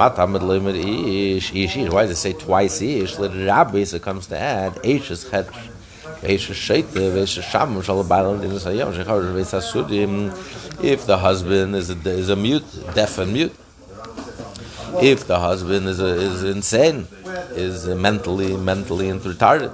Ish, 0.00 1.52
Ish, 1.52 1.76
Ish. 1.76 1.90
Why 1.90 2.02
does 2.06 2.12
it 2.12 2.16
say 2.16 2.32
twice 2.32 2.80
Ish? 2.80 3.16
The 3.16 3.28
rabbis, 3.28 3.92
it 3.92 4.00
comes 4.00 4.26
to 4.28 4.38
add, 4.38 4.80
Ish 4.82 5.10
is 5.10 5.28
Chet. 5.28 5.48
If 6.22 6.48
the 11.06 11.18
husband 11.20 11.76
is 11.76 11.90
a, 11.90 11.96
is 12.08 12.28
a 12.30 12.36
mute, 12.36 12.64
deaf 12.94 13.18
and 13.18 13.34
mute, 13.34 13.54
if 15.02 15.26
the 15.26 15.38
husband 15.38 15.88
is, 15.88 16.00
a, 16.00 16.06
is 16.06 16.42
insane, 16.44 17.06
is 17.56 17.86
mentally 17.86 18.56
mentally 18.56 19.08
retarded, 19.08 19.72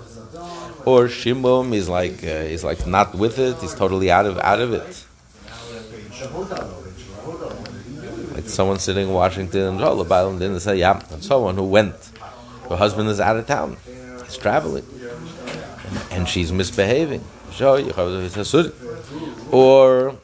or 0.84 1.08
Shimon 1.08 1.72
is 1.72 1.88
like 1.88 2.22
uh, 2.24 2.54
is 2.54 2.64
like 2.64 2.86
not 2.86 3.14
with 3.14 3.38
it, 3.38 3.56
he's 3.58 3.74
totally 3.74 4.10
out 4.10 4.26
of 4.26 4.38
out 4.38 4.60
of 4.60 4.72
it. 4.72 5.06
Like 8.34 8.48
someone 8.48 8.78
sitting 8.78 9.08
in 9.08 9.14
Washington 9.14 9.62
and 9.62 9.82
oh, 9.82 9.96
the 9.96 10.04
Bible 10.04 10.38
didn't 10.38 10.60
say 10.60 10.76
yeah, 10.76 11.02
and 11.10 11.22
someone 11.22 11.56
who 11.56 11.64
went, 11.64 11.94
her 12.68 12.76
husband 12.76 13.08
is 13.08 13.20
out 13.20 13.36
of 13.36 13.46
town, 13.46 13.76
he's 14.24 14.36
traveling, 14.36 14.84
and 16.10 16.28
she's 16.28 16.52
misbehaving. 16.52 17.24
Or 19.50 20.16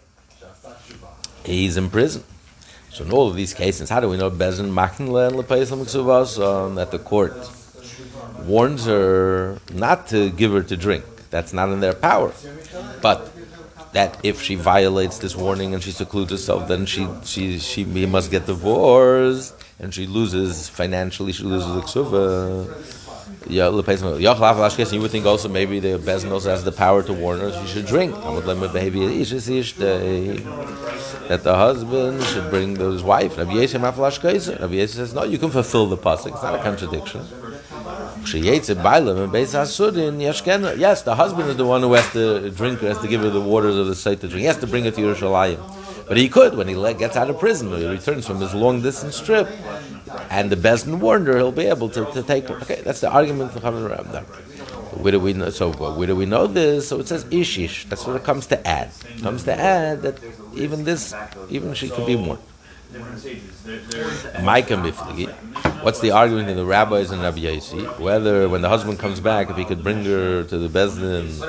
he's 1.45 1.77
in 1.77 1.91
prison. 1.91 2.23
So 2.97 3.05
in 3.05 3.13
all 3.13 3.29
of 3.29 3.37
these 3.37 3.53
cases, 3.53 3.91
how 3.91 4.01
do 4.01 4.09
we 4.09 4.17
know 4.17 4.31
Bezin 4.31 4.73
Makin 4.73 5.09
and 5.09 5.37
Ksuvas 5.45 6.41
um, 6.41 6.77
that 6.77 6.91
the 6.91 6.99
court 6.99 7.35
warns 8.41 8.87
her 8.87 9.59
not 9.75 10.07
to 10.09 10.31
give 10.31 10.51
her 10.53 10.63
to 10.63 10.79
drink? 10.79 11.05
That's 11.29 11.53
not 11.53 11.69
in 11.69 11.81
their 11.81 11.93
power. 11.93 12.33
But 13.03 13.31
that 13.93 14.19
if 14.23 14.41
she 14.41 14.55
violates 14.55 15.19
this 15.19 15.37
warning 15.37 15.75
and 15.75 15.83
she 15.83 15.91
secludes 15.91 16.31
herself, 16.31 16.69
then 16.69 16.87
she 16.87 17.07
she 17.25 17.59
she 17.59 17.85
must 17.85 18.31
get 18.31 18.47
divorced 18.47 19.53
and 19.79 19.93
she 19.93 20.07
loses 20.07 20.71
financially. 20.71 21.33
She 21.33 21.43
loses 21.43 21.69
the 21.75 21.83
ksuva. 21.83 23.06
Yeah, 23.49 23.69
you 23.69 23.77
would 23.77 25.11
think 25.11 25.27
also 25.27 25.49
maybe 25.49 25.79
the 25.79 25.99
Bezin 25.99 26.33
also 26.33 26.51
has 26.51 26.65
the 26.65 26.73
power 26.73 27.03
to 27.03 27.13
warn 27.13 27.41
us 27.41 27.55
she 27.61 27.75
should 27.75 27.87
drink. 27.87 28.15
That 31.29 31.43
the 31.43 31.57
husband 31.57 32.23
should 32.25 32.51
bring 32.51 32.77
his 32.77 33.03
wife. 33.03 33.37
Rabbi 33.37 33.53
Yisrael 33.53 34.89
says, 34.89 35.15
no, 35.15 35.25
you 35.25 35.39
can 35.39 35.51
fulfill 35.51 35.87
the 35.87 35.97
pasuk. 35.97 36.33
It's 36.33 36.43
not 36.43 36.55
a 36.55 36.63
contradiction. 36.63 37.23
Yes, 38.33 38.67
the 41.03 41.15
husband 41.15 41.49
is 41.49 41.57
the 41.57 41.67
one 41.67 41.83
who 41.83 41.93
has 41.93 42.13
to 42.13 42.51
drink, 42.51 42.81
has 42.81 42.99
to 42.99 43.09
give 43.09 43.23
her 43.23 43.31
the 43.31 43.41
waters 43.41 43.77
of 43.77 43.87
the 43.87 43.95
site 43.95 44.21
to 44.21 44.29
drink. 44.29 44.41
He 44.41 44.47
has 44.47 44.59
to 44.59 44.67
bring 44.67 44.87
it 44.87 44.95
to 44.97 45.03
Yerushalayim. 45.03 45.61
But 46.09 46.17
he 46.17 46.29
could 46.29 46.57
when 46.57 46.69
he 46.69 46.75
gets 46.95 47.17
out 47.17 47.29
of 47.31 47.39
prison, 47.39 47.71
when 47.71 47.81
he 47.81 47.87
returns 47.87 48.27
from 48.27 48.41
his 48.41 48.55
long 48.55 48.81
distance 48.81 49.21
trip, 49.21 49.49
and 50.31 50.51
the 50.51 50.57
Bezdin 50.57 51.01
warned 51.01 51.27
her, 51.27 51.37
he'll 51.37 51.53
be 51.53 51.67
able 51.67 51.89
to, 51.91 52.05
to 52.13 52.23
take 52.23 52.49
her. 52.49 52.57
Okay, 52.63 52.81
that's 52.83 53.01
the 53.01 53.11
argument 53.11 53.53
for 53.53 53.61
Chavan 53.61 53.91
Ramdam. 53.91 54.25
Where 55.03 55.13
do 55.13 55.21
we 55.21 55.33
know? 55.33 55.51
So 55.51 55.73
where 55.73 56.07
do 56.07 56.17
we 56.17 56.27
know 56.27 56.47
this? 56.47 56.89
So 56.89 57.01
it 57.01 57.09
says 57.09 57.25
ishish. 57.27 57.89
That's 57.89 58.07
what 58.07 58.17
it 58.17 58.25
comes 58.25 58.47
to 58.47 58.67
add. 58.67 58.91
It 59.17 59.23
comes 59.23 59.45
to 59.45 59.53
add 59.53 60.03
that 60.03 60.19
even 60.55 60.85
this, 60.85 61.15
even 61.51 61.75
she 61.75 61.91
could 61.91 62.07
be 62.07 62.17
warned. 62.17 62.41
Micah 64.43 64.75
Mifligi. 64.75 65.29
What's 65.83 66.01
the 66.01 66.11
argument 66.13 66.49
in 66.49 66.57
the 66.57 66.65
rabbis 66.65 67.11
and 67.11 67.23
Rabbi 67.23 67.39
Yossi? 67.39 67.99
Whether 67.99 68.49
when 68.49 68.63
the 68.63 68.69
husband 68.69 68.99
comes 68.99 69.21
back, 69.21 69.51
if 69.51 69.57
he 69.57 69.65
could 69.65 69.83
bring 69.83 70.05
her 70.05 70.45
to 70.45 70.59
the 70.59 70.69
Bezdin, 70.69 71.41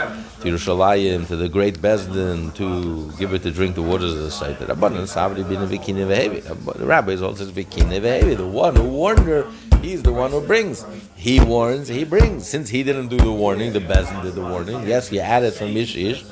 to 0.42 0.48
Yerushalayim, 0.48 1.28
to 1.28 1.36
the 1.36 1.50
great 1.50 1.80
Bezdin, 1.80 2.54
to 2.56 3.12
give 3.18 3.32
her 3.32 3.38
to 3.40 3.52
drink 3.52 3.76
the 3.76 3.82
waters 3.82 4.14
of 4.14 4.20
the 4.20 4.32
site. 4.32 4.60
The 4.60 4.72
abundance 4.72 5.16
Savri 5.16 5.48
The 6.78 6.86
rabbis 6.86 7.22
also 7.22 7.46
says 7.46 7.54
The 7.54 8.48
one 8.48 8.76
who 8.76 8.84
warned 8.84 9.20
her, 9.20 9.48
he's 9.82 10.04
the 10.04 10.14
one 10.14 10.32
who 10.32 10.42
brings. 10.46 10.86
He 11.16 11.40
warns, 11.40 11.88
he 11.88 12.04
brings. 12.04 12.48
Since 12.48 12.70
he 12.70 12.84
didn't 12.84 13.08
do 13.08 13.18
the 13.18 13.32
warning, 13.32 13.74
the 13.74 13.80
Bezdin 13.80 14.22
did 14.24 14.36
the 14.36 14.42
warning. 14.42 14.88
Yes, 14.88 15.08
he 15.08 15.20
added 15.20 15.54
from 15.54 15.76
Ish 15.76 15.96
Ish. 15.96 16.26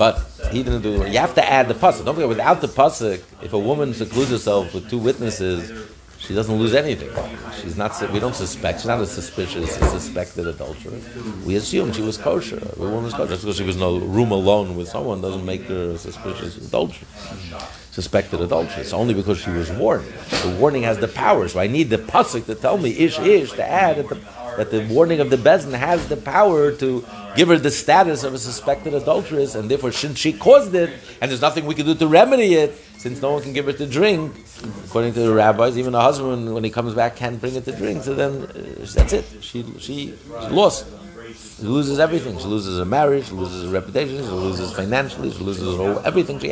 But 0.00 0.16
he 0.50 0.62
didn't 0.62 0.80
do 0.80 0.96
the 0.96 1.10
You 1.10 1.18
have 1.18 1.34
to 1.34 1.46
add 1.46 1.68
the 1.68 1.74
pasuk. 1.74 2.06
Don't 2.06 2.14
forget, 2.14 2.30
without 2.30 2.62
the 2.62 2.68
pasuk, 2.68 3.20
if 3.42 3.52
a 3.52 3.58
woman 3.58 3.92
secludes 3.92 4.30
herself 4.30 4.72
with 4.72 4.88
two 4.88 4.96
witnesses, 4.96 5.90
she 6.16 6.32
doesn't 6.32 6.56
lose 6.56 6.72
anything. 6.72 7.10
She's 7.60 7.76
not. 7.76 7.92
We 8.10 8.18
don't 8.18 8.34
suspect. 8.34 8.78
She's 8.78 8.86
not 8.86 9.00
a 9.00 9.06
suspicious, 9.06 9.76
a 9.76 9.86
suspected 9.90 10.46
adulteress. 10.46 11.04
We 11.44 11.56
assume 11.56 11.92
she 11.92 12.00
was 12.00 12.16
kosher. 12.16 12.56
The 12.56 12.80
woman 12.80 13.04
was 13.04 13.12
kosher. 13.12 13.32
Just 13.32 13.42
because 13.42 13.58
she 13.58 13.62
was 13.62 13.76
in 13.76 13.82
a 13.82 13.92
room 13.92 14.30
alone 14.30 14.74
with 14.74 14.88
someone 14.88 15.20
doesn't 15.20 15.44
make 15.44 15.64
her 15.64 15.90
a 15.90 15.98
suspicious 15.98 16.56
adulteress. 16.56 17.04
Suspected 17.90 18.40
it's 18.40 18.94
Only 18.94 19.12
because 19.12 19.38
she 19.38 19.50
was 19.50 19.70
warned. 19.72 20.06
The 20.44 20.56
warning 20.58 20.82
has 20.84 20.96
the 20.96 21.08
power. 21.08 21.46
So 21.48 21.60
I 21.60 21.66
need 21.66 21.90
the 21.90 21.98
pasuk 21.98 22.46
to 22.46 22.54
tell 22.54 22.78
me 22.78 22.90
ish 22.96 23.18
ish 23.18 23.52
to 23.52 23.64
add 23.68 23.98
at 23.98 24.08
the, 24.08 24.18
that 24.56 24.70
the 24.70 24.86
warning 24.86 25.20
of 25.20 25.30
the 25.30 25.36
bezin 25.36 25.72
has 25.72 26.08
the 26.08 26.16
power 26.16 26.72
to 26.72 27.04
give 27.36 27.48
her 27.48 27.58
the 27.58 27.70
status 27.70 28.24
of 28.24 28.34
a 28.34 28.38
suspected 28.38 28.94
adulteress, 28.94 29.54
and 29.54 29.70
therefore, 29.70 29.92
since 29.92 30.18
she 30.18 30.32
caused 30.32 30.74
it, 30.74 30.90
and 31.20 31.30
there's 31.30 31.40
nothing 31.40 31.66
we 31.66 31.74
can 31.74 31.86
do 31.86 31.94
to 31.94 32.06
remedy 32.06 32.54
it, 32.54 32.76
since 32.98 33.22
no 33.22 33.32
one 33.32 33.42
can 33.42 33.52
give 33.52 33.66
her 33.66 33.72
to 33.72 33.86
drink, 33.86 34.32
according 34.84 35.14
to 35.14 35.20
the 35.20 35.32
rabbis, 35.32 35.78
even 35.78 35.94
a 35.94 36.00
husband, 36.00 36.52
when 36.52 36.64
he 36.64 36.70
comes 36.70 36.94
back, 36.94 37.16
can't 37.16 37.40
bring 37.40 37.54
it 37.54 37.64
to 37.64 37.72
drink, 37.72 38.02
so 38.02 38.14
then 38.14 38.42
uh, 38.42 38.86
that's 38.94 39.12
it. 39.12 39.24
She, 39.40 39.64
she, 39.78 40.14
lost. 40.50 40.86
She 41.56 41.62
loses 41.62 41.98
everything. 41.98 42.38
She 42.38 42.46
loses 42.46 42.78
her 42.78 42.84
marriage, 42.84 43.28
she 43.28 43.34
loses 43.34 43.64
her 43.64 43.70
reputation, 43.70 44.16
she 44.16 44.30
loses 44.30 44.72
financially, 44.72 45.30
she 45.30 45.38
loses 45.38 45.76
whole, 45.76 46.00
everything 46.00 46.38
she 46.38 46.48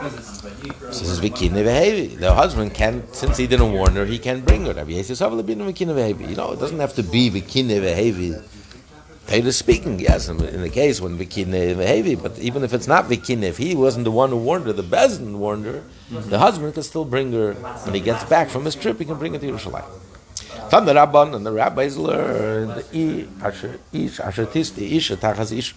had. 0.00 0.94
Says 0.94 1.20
The 1.20 2.32
husband 2.34 2.74
can, 2.74 3.04
since 3.12 3.36
he 3.36 3.46
didn't 3.46 3.72
warn 3.72 3.94
her, 3.94 4.04
he 4.04 4.18
can 4.18 4.40
bring 4.40 4.66
her. 4.66 4.72
You 4.72 6.36
know, 6.36 6.52
it 6.52 6.60
doesn't 6.60 6.80
have 6.80 6.94
to 6.94 7.02
be 7.02 7.30
vikine 7.30 7.68
vehevi 7.68 8.42
Taylor 9.30 9.52
speaking, 9.52 10.00
yes, 10.00 10.28
in 10.28 10.38
the 10.38 10.68
case 10.68 11.00
when 11.00 11.16
Vikine 11.16 11.76
heavy, 11.86 12.16
but 12.16 12.36
even 12.40 12.64
if 12.64 12.74
it's 12.74 12.88
not 12.88 13.04
Vikine, 13.04 13.44
if 13.44 13.58
he 13.58 13.76
wasn't 13.76 14.02
the 14.02 14.10
one 14.10 14.30
who 14.30 14.36
warned 14.36 14.66
her, 14.66 14.72
the 14.72 14.82
Bezin 14.82 15.36
warned 15.36 15.66
her, 15.66 15.84
mm-hmm. 16.10 16.30
the 16.30 16.38
husband 16.40 16.74
can 16.74 16.82
still 16.82 17.04
bring 17.04 17.32
her, 17.32 17.52
when 17.84 17.94
he 17.94 18.00
gets 18.00 18.24
back 18.24 18.48
from 18.48 18.64
his 18.64 18.74
trip, 18.74 18.98
he 18.98 19.04
can 19.04 19.20
bring 19.20 19.34
her 19.34 19.38
to 19.38 19.46
Yerushalayim. 19.46 19.88
Tam 20.68 20.84
the 20.84 20.94
Rabban 20.94 21.36
and 21.36 21.46
the 21.46 21.52
rabbis 21.52 21.96
learned, 21.96 22.82
Isha 22.92 23.78
tachas 25.16 25.56
Isha. 25.56 25.76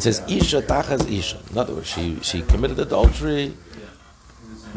It 0.00 0.04
says 0.04 0.22
Isha 0.28 0.62
tachas 0.62 1.12
Isha. 1.12 1.38
In 1.50 1.58
other 1.58 1.74
words, 1.74 1.86
she, 1.86 2.18
she 2.22 2.40
committed 2.40 2.78
adultery 2.78 3.52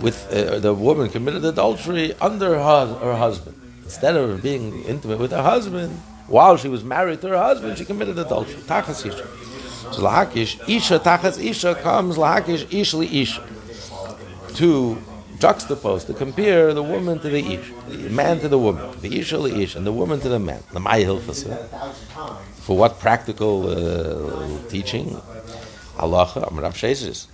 with, 0.02 0.30
uh, 0.30 0.60
the 0.60 0.74
woman 0.74 1.10
committed 1.10 1.46
adultery 1.46 2.14
under 2.20 2.60
her, 2.60 2.86
her 2.96 3.16
husband. 3.16 3.56
Instead 3.86 4.18
of 4.18 4.44
being 4.44 4.84
intimate 4.84 5.20
with 5.20 5.32
her 5.32 5.42
husband, 5.42 5.94
while 6.28 6.58
she 6.58 6.68
was 6.68 6.84
married 6.84 7.22
to 7.22 7.30
her 7.30 7.38
husband, 7.38 7.78
she 7.78 7.86
committed 7.86 8.20
adultery. 8.20 8.56
Tachas 8.64 9.06
Isha. 9.06 9.26
So 9.94 10.02
Lahakish, 10.02 10.60
Isha, 10.68 11.00
Tachas 11.00 11.42
Isha 11.42 11.76
comes 11.76 12.18
Lahakish, 12.18 12.66
Ishli 12.66 13.10
Isha. 13.22 13.48
To 14.56 15.02
juxtapose, 15.44 16.06
to 16.08 16.14
compare 16.14 16.74
the 16.74 16.84
woman 16.84 17.20
to 17.20 17.30
the 17.30 17.44
Ish, 17.56 17.72
the 17.90 18.10
man 18.10 18.40
to 18.40 18.48
the 18.48 18.58
woman, 18.58 18.86
the 19.02 19.20
Isha 19.20 19.38
the 19.38 19.62
Ish, 19.62 19.76
and 19.76 19.86
the 19.86 19.92
woman 19.92 20.20
to 20.22 20.30
the 20.30 20.40
man. 20.40 20.64
The 20.72 20.80
Mayhilfasa. 20.80 21.52
For 22.66 22.78
what 22.78 23.00
practical 23.00 23.56
uh, 23.70 24.70
teaching? 24.70 25.08
Halacha, 25.98 26.50
Amrav 26.50 26.74
Shezis. 26.74 27.28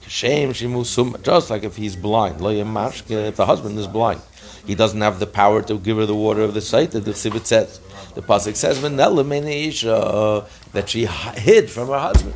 Just 1.23 1.49
like 1.49 1.63
if 1.63 1.75
he's 1.75 1.95
blind. 1.95 2.41
Lo 2.41 2.49
If 2.49 3.35
the 3.35 3.45
husband 3.45 3.77
is 3.77 3.87
blind, 3.87 4.21
he 4.65 4.75
doesn't 4.75 5.01
have 5.01 5.19
the 5.19 5.27
power 5.27 5.61
to 5.63 5.79
give 5.79 5.97
her 5.97 6.05
the 6.05 6.15
water 6.15 6.41
of 6.41 6.53
the 6.53 6.61
sight, 6.61 6.91
the 6.91 7.01
Sivit 7.01 7.45
says. 7.45 7.79
The 8.15 8.21
pasuk 8.21 8.55
says 8.55 8.83
isha 8.83 10.45
that 10.73 10.89
she 10.89 11.05
hid 11.05 11.69
from 11.69 11.87
her 11.87 11.99
husband. 11.99 12.35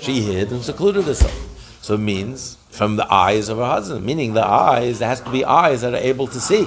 She 0.00 0.22
hid 0.22 0.50
and 0.50 0.62
secluded 0.62 1.04
herself. 1.04 1.36
So 1.82 1.94
it 1.94 1.98
means 1.98 2.57
from 2.70 2.96
the 2.96 3.12
eyes 3.12 3.48
of 3.48 3.58
her 3.58 3.64
husband, 3.64 4.04
meaning 4.04 4.34
the 4.34 4.44
eyes. 4.44 4.98
There 4.98 5.08
has 5.08 5.20
to 5.22 5.30
be 5.30 5.44
eyes 5.44 5.80
that 5.82 5.94
are 5.94 6.04
able 6.12 6.26
to 6.28 6.40
see. 6.40 6.66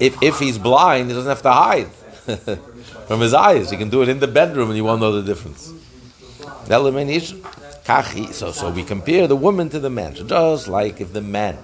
If 0.00 0.20
if 0.22 0.38
he's 0.38 0.58
blind, 0.58 1.08
he 1.08 1.14
doesn't 1.14 1.28
have 1.28 1.42
to 1.42 1.52
hide 1.52 1.88
from 3.06 3.20
his 3.20 3.34
eyes. 3.34 3.70
He 3.70 3.76
can 3.76 3.90
do 3.90 4.02
it 4.02 4.08
in 4.08 4.18
the 4.18 4.26
bedroom, 4.26 4.70
and 4.70 4.76
you 4.76 4.84
won't 4.84 5.00
know 5.00 5.12
the 5.12 5.22
difference. 5.22 5.72
So, 8.32 8.52
so 8.52 8.70
we 8.70 8.82
compare 8.82 9.26
the 9.26 9.36
woman 9.36 9.68
to 9.68 9.78
the 9.78 9.90
man. 9.90 10.14
Just 10.14 10.68
like 10.68 11.00
if 11.00 11.12
the 11.12 11.20
man 11.20 11.58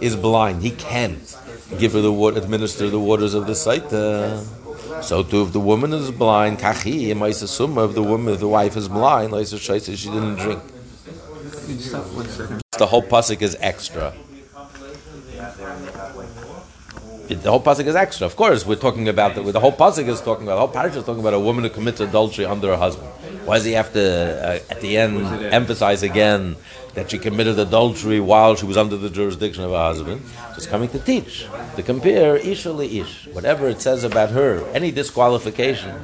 is 0.00 0.16
blind, 0.16 0.62
he 0.62 0.70
can't 0.70 1.36
give 1.78 1.92
her 1.92 2.00
the 2.00 2.12
water, 2.12 2.38
administer 2.38 2.88
the 2.88 2.98
waters 2.98 3.34
of 3.34 3.46
the. 3.46 3.52
Uh, 3.52 5.02
so 5.02 5.22
too, 5.22 5.42
if 5.42 5.52
the 5.52 5.60
woman 5.60 5.92
is 5.92 6.10
blind, 6.10 6.58
kachi, 6.58 7.08
if 7.10 7.94
the 7.94 8.02
woman, 8.02 8.34
if 8.34 8.40
the 8.40 8.48
wife 8.48 8.76
is 8.76 8.88
blind, 8.88 9.32
she 9.46 10.10
didn't 10.10 10.36
drink. 10.36 10.62
The 12.78 12.86
whole 12.86 13.02
pasuk 13.02 13.42
is 13.42 13.56
extra. 13.60 14.12
The 17.28 17.50
whole 17.50 17.62
pasuk 17.62 17.86
is 17.86 17.94
extra. 17.94 18.26
Of 18.26 18.36
course, 18.36 18.66
we're 18.66 18.76
talking 18.76 19.08
about 19.08 19.34
the, 19.34 19.42
the 19.42 19.60
whole 19.60 19.72
pasuk 19.72 20.08
is 20.08 20.20
talking 20.20 20.44
about 20.44 20.54
the 20.54 20.60
whole 20.60 20.68
parish 20.68 20.96
is 20.96 21.04
talking 21.04 21.20
about 21.20 21.34
a 21.34 21.40
woman 21.40 21.64
who 21.64 21.70
commits 21.70 22.00
adultery 22.00 22.44
under 22.44 22.68
her 22.68 22.76
husband. 22.76 23.08
Why 23.44 23.56
does 23.56 23.64
he 23.64 23.72
have 23.72 23.92
to 23.92 24.00
uh, 24.00 24.58
at 24.70 24.80
the 24.80 24.96
end 24.98 25.24
emphasize 25.52 26.02
again 26.02 26.56
that 26.94 27.10
she 27.10 27.18
committed 27.18 27.58
adultery 27.58 28.20
while 28.20 28.54
she 28.54 28.66
was 28.66 28.76
under 28.76 28.96
the 28.96 29.10
jurisdiction 29.10 29.64
of 29.64 29.70
her 29.70 29.76
husband? 29.76 30.22
Just 30.54 30.68
coming 30.68 30.88
to 30.90 30.98
teach, 30.98 31.46
to 31.76 31.82
compare 31.82 32.36
ish 32.36 32.66
ish. 32.66 33.26
Whatever 33.28 33.68
it 33.68 33.80
says 33.80 34.04
about 34.04 34.30
her, 34.30 34.64
any 34.74 34.90
disqualification 34.90 35.94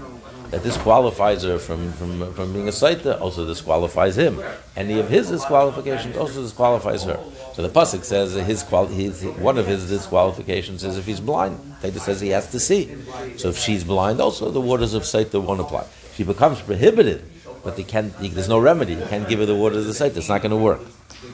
that 0.51 0.63
disqualifies 0.63 1.43
her 1.43 1.59
from, 1.59 1.93
from, 1.93 2.33
from 2.35 2.53
being 2.53 2.69
a 2.69 2.73
saita 2.73 3.21
also 3.21 3.47
disqualifies 3.47 4.17
him. 4.17 4.41
Any 4.77 4.99
of 4.99 5.09
his 5.09 5.29
disqualifications 5.29 6.17
also 6.17 6.43
disqualifies 6.43 7.05
her. 7.05 7.19
So 7.55 7.63
the 7.63 7.69
pasuk 7.69 8.05
says 8.05 8.35
his, 8.35 8.63
his 8.63 9.25
one 9.39 9.59
of 9.59 9.67
his 9.67 9.89
disqualifications 9.89 10.85
is 10.85 10.97
if 10.97 11.07
he's 11.07 11.21
blind. 11.21 11.59
Taita 11.83 12.01
says 12.01 12.21
he 12.21 12.29
has 12.29 12.51
to 12.53 12.61
see. 12.61 12.97
So 13.37 13.51
if 13.51 13.59
she's 13.59 13.85
blind, 13.85 14.21
also 14.21 14.51
the 14.51 14.61
waters 14.61 14.95
of 14.95 15.03
saita 15.03 15.43
won't 15.43 15.61
apply. 15.61 15.87
She 16.15 16.25
becomes 16.25 16.61
prohibited, 16.61 17.25
but 17.63 17.77
they 17.77 17.85
can't. 17.85 18.17
There's 18.19 18.49
no 18.49 18.59
remedy. 18.59 18.95
You 18.95 19.07
can't 19.07 19.29
give 19.29 19.41
her 19.41 19.47
the 19.47 19.55
waters 19.55 19.87
of 19.89 19.95
saita. 19.95 20.17
It's 20.17 20.29
not 20.29 20.41
going 20.41 20.51
to 20.51 20.57
work. 20.57 20.81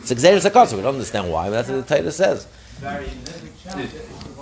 It's 0.00 0.12
exeris 0.12 0.73
We 0.73 0.83
don't 0.83 0.94
understand 0.94 1.30
why, 1.30 1.50
but 1.50 1.66
that's 1.66 1.68
what 1.68 1.87
the 1.87 1.94
Taita 1.94 2.12
says. 2.12 2.47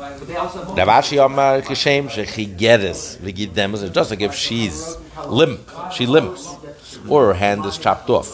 Rav 0.02 0.88
Ashi 0.88 1.24
Amar 1.24 1.60
Kishem 1.62 2.08
Shechigeres 2.08 3.18
Vigidem. 3.18 3.92
Just 3.92 4.10
like 4.10 4.20
if 4.20 4.34
she's 4.34 4.96
limp. 5.28 5.70
She 5.92 6.06
limps, 6.06 6.56
or 7.08 7.26
her 7.26 7.34
hand 7.34 7.64
is 7.66 7.78
chopped 7.78 8.10
off. 8.10 8.26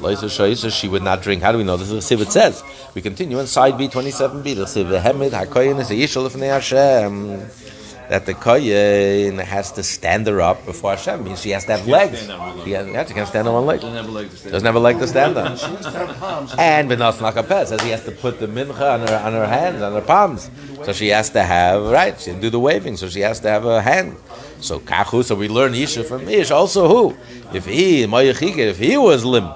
Loisa 0.00 0.28
Shaisa, 0.28 0.70
she 0.70 0.86
would 0.86 1.02
not 1.02 1.22
drink. 1.22 1.42
How 1.42 1.50
do 1.50 1.58
we 1.58 1.64
know? 1.64 1.78
This 1.78 1.90
is 1.90 2.10
what 2.10 2.28
it 2.28 2.30
says. 2.30 2.62
We 2.94 3.00
continue 3.00 3.38
inside 3.38 3.78
B 3.78 3.88
twenty 3.88 4.10
seven 4.10 4.42
B. 4.42 4.52
The 4.52 4.64
Hemid 4.64 5.30
Hakoyin 5.30 5.80
is 5.80 5.90
a 5.90 5.94
Lefnei 5.94 6.50
Hashem. 6.50 7.67
That 8.08 8.24
the 8.24 8.32
koyin 8.32 9.38
has 9.38 9.72
to 9.72 9.82
stand 9.82 10.26
her 10.28 10.40
up 10.40 10.64
before 10.64 10.92
Hashem. 10.92 11.24
Means 11.24 11.42
she 11.42 11.50
has 11.50 11.66
to 11.66 11.76
have 11.76 11.86
legs. 11.86 12.22
She, 12.64 12.70
has, 12.70 12.88
yeah, 12.88 13.04
she 13.04 13.12
can't 13.12 13.28
stand 13.28 13.46
on 13.46 13.54
one 13.54 13.66
leg. 13.66 13.80
Doesn't 13.80 13.96
have 13.96 14.06
a 14.06 14.10
leg 14.10 14.30
to 14.30 14.36
stand. 14.36 14.52
Doesn't 14.52 14.66
have 14.66 14.74
a 14.74 14.78
leg 14.78 14.98
to 14.98 15.06
stand 15.06 15.36
on. 15.36 15.56
She 15.58 15.66
has 15.66 15.84
to 15.84 15.90
have. 15.90 16.58
And 16.58 16.90
Benas 16.90 17.18
Nakapet 17.18 17.66
says 17.66 17.82
he 17.82 17.90
has 17.90 18.04
to 18.04 18.12
put 18.12 18.40
the 18.40 18.46
mincha 18.46 18.94
on 18.94 19.00
her 19.06 19.16
on 19.16 19.32
her 19.34 19.46
hands, 19.46 19.82
on 19.82 19.92
her 19.92 20.00
palms. 20.00 20.50
So 20.84 20.92
she 20.94 21.08
has 21.08 21.28
to 21.30 21.42
have 21.42 21.82
right. 21.82 22.18
She 22.18 22.30
didn't 22.30 22.40
do 22.42 22.50
the 22.50 22.60
waving, 22.60 22.96
so 22.96 23.10
she 23.10 23.20
has 23.20 23.40
to 23.40 23.48
have 23.48 23.66
a 23.66 23.82
hand. 23.82 24.16
So 24.60 24.80
kachu. 24.80 25.22
So 25.22 25.34
we 25.34 25.48
learn 25.48 25.72
Yisha 25.72 26.04
from 26.04 26.28
Ish. 26.28 26.50
Also 26.50 26.88
who? 26.88 27.16
If 27.52 27.66
he 27.66 28.04
if 28.04 28.78
he 28.78 28.96
was 28.96 29.24
limp, 29.24 29.54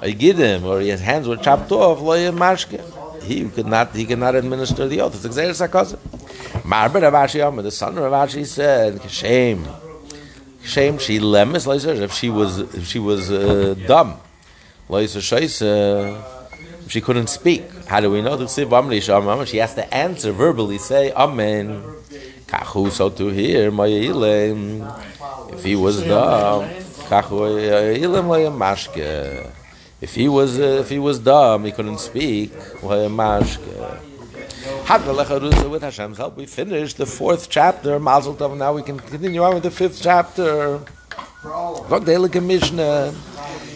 I 0.00 0.10
get 0.12 0.36
him, 0.36 0.64
or 0.64 0.80
his 0.80 1.00
hands 1.00 1.26
were 1.26 1.36
chopped 1.36 1.72
off, 1.72 1.98
loya 1.98 2.32
mashke. 2.32 2.80
He 3.22 3.48
could 3.48 3.66
not. 3.66 3.94
He 3.94 4.04
could 4.06 4.18
not 4.18 4.34
administer 4.34 4.88
the 4.88 5.00
oath. 5.00 5.14
It's 5.14 5.24
exactly 5.24 5.54
sakazah. 5.54 5.98
Marber 6.62 7.02
Rav 7.02 7.12
Ashi 7.12 7.46
Amar, 7.46 7.62
the 7.62 7.70
son 7.70 7.96
of 7.98 8.04
Ravashi 8.04 8.46
said, 8.46 9.10
"Shame, 9.10 9.66
shame." 10.62 10.98
She 10.98 11.18
leiser 11.18 12.00
if 12.00 12.12
she 12.12 12.30
was 12.30 12.58
if 12.58 12.86
she 12.86 12.98
was 12.98 13.30
uh, 13.30 13.74
dumb, 13.86 14.18
sheise. 14.88 15.62
If 16.84 16.92
she 16.92 17.00
couldn't 17.00 17.28
speak, 17.28 17.62
how 17.86 18.00
do 18.00 18.10
we 18.10 18.20
know? 18.20 18.36
She 18.46 19.58
has 19.58 19.74
to 19.74 19.94
answer 19.94 20.32
verbally, 20.32 20.78
say 20.78 21.12
Amen. 21.12 21.82
Kachu 22.48 22.90
so 22.90 23.10
to 23.10 23.28
hear. 23.28 23.70
If 25.52 25.64
he 25.64 25.76
was 25.76 26.02
dumb, 26.02 26.68
Kachu 27.08 28.50
Mashke. 28.58 29.59
If 30.00 30.14
he 30.14 30.28
was 30.28 30.58
uh, 30.58 30.80
if 30.80 30.88
he 30.88 30.98
was 30.98 31.18
dumb, 31.18 31.64
he 31.64 31.72
couldn't 31.72 31.98
speak. 31.98 32.52
Mashke. 32.80 34.00
With 35.70 35.82
Hashem's 35.82 36.18
help, 36.18 36.36
we 36.36 36.46
finished 36.46 36.96
the 36.96 37.06
fourth 37.06 37.50
chapter. 37.50 38.00
Mazel 38.00 38.34
Tov. 38.34 38.56
Now 38.56 38.72
we 38.72 38.82
can 38.82 38.98
continue 38.98 39.42
on 39.42 39.54
with 39.54 39.62
the 39.62 39.70
fifth 39.70 40.00
chapter. 40.02 40.80
Look, 41.44 42.04
Elik 42.04 42.42
Mishnah. 42.42 43.12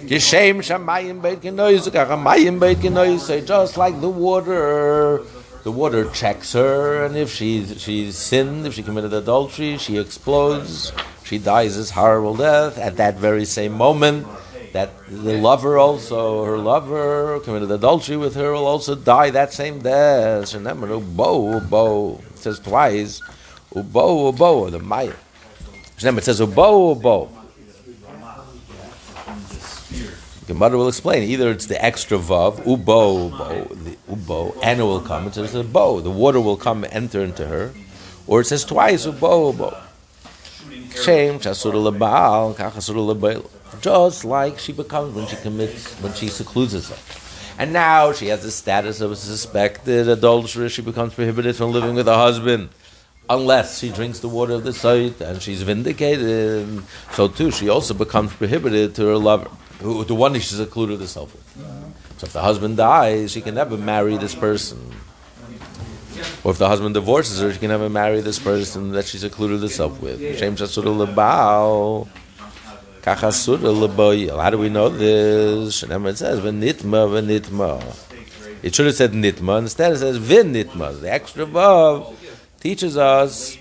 Geshem 0.06 0.58
Shamayim 0.58 1.22
Beit 1.22 1.40
Kachamayim 1.40 2.58
Beit 2.58 2.78
Genoise. 2.78 3.46
Just 3.46 3.76
like 3.76 4.00
the 4.00 4.08
water, 4.08 5.22
the 5.62 5.70
water 5.70 6.10
checks 6.10 6.52
her, 6.54 7.04
and 7.04 7.16
if 7.16 7.30
she's 7.32 7.80
she's 7.80 8.16
sinned, 8.16 8.66
if 8.66 8.74
she 8.74 8.82
committed 8.82 9.12
adultery, 9.12 9.76
she 9.76 9.98
explodes. 9.98 10.92
She 11.22 11.38
dies 11.38 11.76
this 11.76 11.90
horrible 11.90 12.36
death 12.36 12.76
at 12.78 12.96
that 12.96 13.16
very 13.16 13.44
same 13.44 13.72
moment 13.72 14.26
that 14.74 14.90
the 15.08 15.38
lover 15.38 15.78
also, 15.78 16.44
her 16.44 16.58
lover 16.58 17.38
committed 17.44 17.70
adultery 17.70 18.16
with 18.16 18.34
her, 18.34 18.52
will 18.52 18.66
also 18.66 18.96
die 18.96 19.30
that 19.30 19.52
same 19.52 19.78
death. 19.78 20.52
Remember, 20.52 20.88
ubo, 20.88 21.60
ubo. 21.60 22.18
It 22.18 22.38
says 22.38 22.58
twice, 22.58 23.20
ubo, 23.72 24.34
ubo, 24.34 24.72
the 24.72 24.80
Maya. 24.80 25.14
Remember, 26.00 26.18
it 26.18 26.24
says 26.24 26.40
ubo, 26.40 27.00
ubo. 27.00 27.28
Gemara 30.48 30.76
will 30.76 30.88
explain. 30.88 31.22
Either 31.22 31.52
it's 31.52 31.66
the 31.66 31.82
extra 31.82 32.18
vav, 32.18 32.56
ubo, 32.64 33.30
ubo, 33.30 33.84
the 33.84 33.96
ubo, 34.12 34.58
and 34.60 34.80
it 34.80 34.82
will 34.82 35.00
come. 35.00 35.28
It 35.28 35.34
says 35.34 35.52
the 35.52 35.62
bo, 35.62 36.00
the 36.00 36.10
water 36.10 36.40
will 36.40 36.56
come, 36.56 36.84
enter 36.90 37.22
into 37.22 37.46
her, 37.46 37.72
or 38.26 38.40
it 38.40 38.46
says 38.46 38.64
twice 38.64 39.06
ubo, 39.06 39.54
ubo. 39.54 39.80
Shame, 41.00 41.38
chasur 41.38 41.74
kachasur 42.56 43.53
just 43.80 44.24
like 44.24 44.58
she 44.58 44.72
becomes 44.72 45.14
when 45.14 45.26
she 45.26 45.36
commits, 45.36 45.92
when 46.00 46.12
she 46.14 46.28
secludes 46.28 46.72
herself. 46.72 47.20
And 47.58 47.72
now 47.72 48.12
she 48.12 48.28
has 48.28 48.42
the 48.42 48.50
status 48.50 49.00
of 49.00 49.12
a 49.12 49.16
suspected 49.16 50.08
adulteress. 50.08 50.72
She 50.72 50.82
becomes 50.82 51.14
prohibited 51.14 51.56
from 51.56 51.70
living 51.70 51.94
with 51.94 52.06
her 52.06 52.14
husband 52.14 52.70
unless 53.30 53.78
she 53.78 53.90
drinks 53.90 54.18
the 54.18 54.28
water 54.28 54.54
of 54.54 54.64
the 54.64 54.72
site 54.72 55.20
and 55.20 55.40
she's 55.40 55.62
vindicated. 55.62 56.82
So 57.12 57.28
too, 57.28 57.50
she 57.50 57.68
also 57.68 57.94
becomes 57.94 58.32
prohibited 58.32 58.94
to 58.96 59.06
her 59.06 59.16
lover, 59.16 59.50
who, 59.80 60.04
the 60.04 60.14
one 60.14 60.34
she 60.34 60.40
secluded 60.40 61.00
herself 61.00 61.32
with. 61.32 61.44
So 62.18 62.26
if 62.26 62.32
the 62.32 62.42
husband 62.42 62.76
dies, 62.76 63.32
she 63.32 63.40
can 63.40 63.54
never 63.54 63.76
marry 63.76 64.16
this 64.16 64.34
person. 64.34 64.92
Or 66.42 66.52
if 66.52 66.58
the 66.58 66.68
husband 66.68 66.94
divorces 66.94 67.40
her, 67.40 67.52
she 67.52 67.58
can 67.58 67.70
never 67.70 67.88
marry 67.88 68.20
this 68.20 68.38
person 68.38 68.92
that 68.92 69.06
she 69.06 69.18
secluded 69.18 69.60
herself 69.60 70.00
with. 70.00 70.20
Shem 70.38 70.56
how 73.04 74.50
do 74.50 74.58
we 74.58 74.68
know 74.70 74.88
this? 74.88 75.82
it 75.82 76.16
says 76.16 76.40
v'nitma 76.40 77.08
v'nitma. 77.12 77.82
It 78.62 78.74
should 78.74 78.86
have 78.86 78.94
said 78.94 79.12
nitma. 79.12 79.58
Instead, 79.58 79.92
it 79.92 79.98
says 79.98 80.18
v'nitma. 80.18 81.00
The 81.02 81.12
extra 81.12 81.44
vav 81.44 82.14
teaches 82.60 82.96
us 82.96 83.58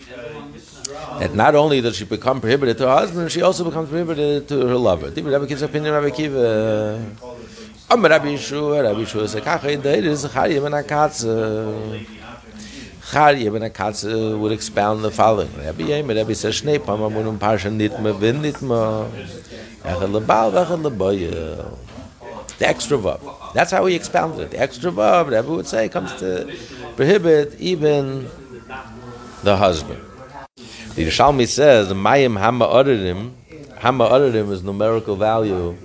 that 1.19 1.35
not 1.35 1.55
only 1.55 1.81
does 1.81 1.97
she 1.97 2.05
become 2.05 2.39
prohibited 2.39 2.77
to 2.77 2.87
her 2.87 2.93
husband, 2.93 3.29
she 3.31 3.41
also 3.41 3.65
becomes 3.65 3.89
prohibited 3.89 4.47
to 4.47 4.65
her 4.65 4.75
lover. 4.75 5.07
Rabbi 5.09 5.45
Kiva's 5.45 5.61
opinion, 5.61 5.93
Rabbi 5.93 6.11
Kiva. 6.11 7.03
Rabbi 7.89 8.07
Rabbi 8.07 8.35
"Kacha 13.13 13.35
ideiris 13.35 13.45
chayim 13.45 13.63
and. 13.63 13.73
Chari 13.73 14.01
Ibn 14.01 14.01
Akatz 14.01 14.39
would 14.39 14.51
expound 14.51 15.03
the 15.03 15.11
following. 15.11 15.49
Rabbi 15.57 15.83
Yemer, 15.83 16.15
Rabbi 16.15 16.33
says, 16.33 16.61
Shnei 16.61 16.79
Pamamunum 16.79 17.37
Parsha 17.37 17.71
Nitma 17.71 18.15
Vin 18.15 18.41
Nitma 18.41 19.09
Echad 19.83 20.11
Lebal 20.11 20.51
Vechad 20.51 20.81
Leboyel. 20.81 21.77
The 22.57 22.67
extra 22.67 22.97
vav. 22.97 23.53
That's 23.53 23.71
how 23.71 23.85
he 23.85 23.95
expounded 23.95 24.41
it. 24.41 24.51
The 24.51 24.59
extra 24.59 24.91
vav, 24.91 25.29
Rabbi 25.31 25.47
would 25.47 25.67
say, 25.67 25.89
comes 25.89 26.13
to 26.15 26.51
prohibit 26.95 27.59
even 27.59 28.27
the 29.43 29.57
husband. 29.57 30.01
The 30.95 31.05
Yerushalmi 31.05 31.47
says, 31.47 31.89
Mayim 31.89 32.37
Hama 32.37 32.67
Adarim, 32.67 33.31
Hama 33.77 34.09
Adarim 34.09 34.51
is 34.51 34.63
numerical 34.63 35.15
value 35.15 35.75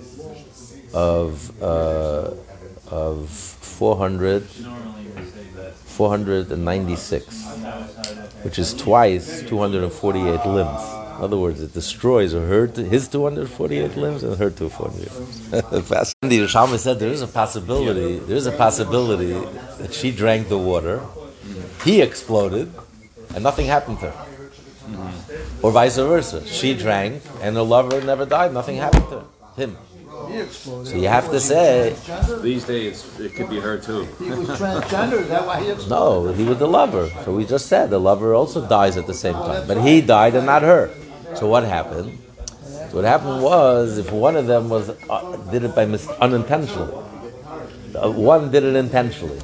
of 0.93 1.61
uh, 1.61 2.33
of 2.91 3.29
400 3.29 4.43
496, 5.99 7.45
which 8.43 8.57
is 8.57 8.73
twice 8.73 9.41
248 9.41 10.45
limbs. 10.45 10.81
In 11.17 11.25
other 11.25 11.35
words, 11.35 11.61
it 11.61 11.73
destroys 11.73 12.31
her 12.31 12.67
his 12.67 13.09
248 13.09 13.97
limbs 13.97 14.23
and 14.23 14.37
her 14.37 14.49
248 14.49 15.13
limbs. 15.13 15.49
the 15.51 16.39
Yerushalmi 16.39 16.79
said 16.79 16.99
there 16.99 17.09
is 17.09 17.21
a 17.21 17.27
possibility. 17.27 18.17
There 18.19 18.37
is 18.37 18.45
a 18.45 18.53
possibility 18.53 19.33
that 19.79 19.93
she 19.93 20.11
drank 20.11 20.47
the 20.47 20.57
water, 20.57 21.01
he 21.83 21.99
exploded, 22.01 22.71
and 23.35 23.43
nothing 23.43 23.65
happened 23.65 23.99
to 23.99 24.11
her, 24.11 24.25
or 25.61 25.71
vice 25.73 25.97
versa. 25.97 26.47
She 26.47 26.75
drank, 26.75 27.21
and 27.41 27.57
her 27.57 27.61
lover 27.61 27.99
never 27.99 28.25
died. 28.25 28.53
Nothing 28.53 28.77
happened 28.77 29.09
to 29.09 29.25
him. 29.61 29.75
So 30.53 30.97
you 30.97 31.07
have 31.07 31.31
to 31.31 31.39
say. 31.39 31.95
These 32.41 32.65
days, 32.65 33.19
it 33.19 33.35
could 33.35 33.49
be 33.49 33.59
her 33.59 33.77
too. 33.77 34.05
He 34.19 34.29
was 34.29 34.49
transgender. 34.49 35.21
Is 35.21 35.29
that 35.29 35.45
why 35.45 35.61
he 35.61 35.71
exploded? 35.71 35.89
No, 35.89 36.33
he 36.33 36.43
was 36.43 36.57
the 36.59 36.67
lover. 36.67 37.09
So 37.23 37.33
we 37.33 37.45
just 37.45 37.67
said 37.67 37.89
the 37.89 37.99
lover 37.99 38.33
also 38.33 38.67
dies 38.67 38.97
at 38.97 39.07
the 39.07 39.13
same 39.13 39.33
time, 39.33 39.67
but 39.67 39.81
he 39.81 40.01
died 40.01 40.35
and 40.35 40.45
not 40.45 40.61
her. 40.61 40.89
So 41.35 41.47
what 41.47 41.63
happened? 41.63 42.17
So 42.89 42.95
what 42.95 43.05
happened 43.05 43.43
was 43.43 43.97
if 43.97 44.11
one 44.11 44.35
of 44.35 44.47
them 44.47 44.69
was 44.69 44.89
uh, 45.09 45.37
did 45.51 45.63
it 45.63 45.75
by 45.75 45.85
mis- 45.85 46.07
unintentionally, 46.07 46.93
uh, 47.95 48.11
one 48.11 48.51
did 48.51 48.63
it 48.63 48.75
intentionally. 48.75 49.39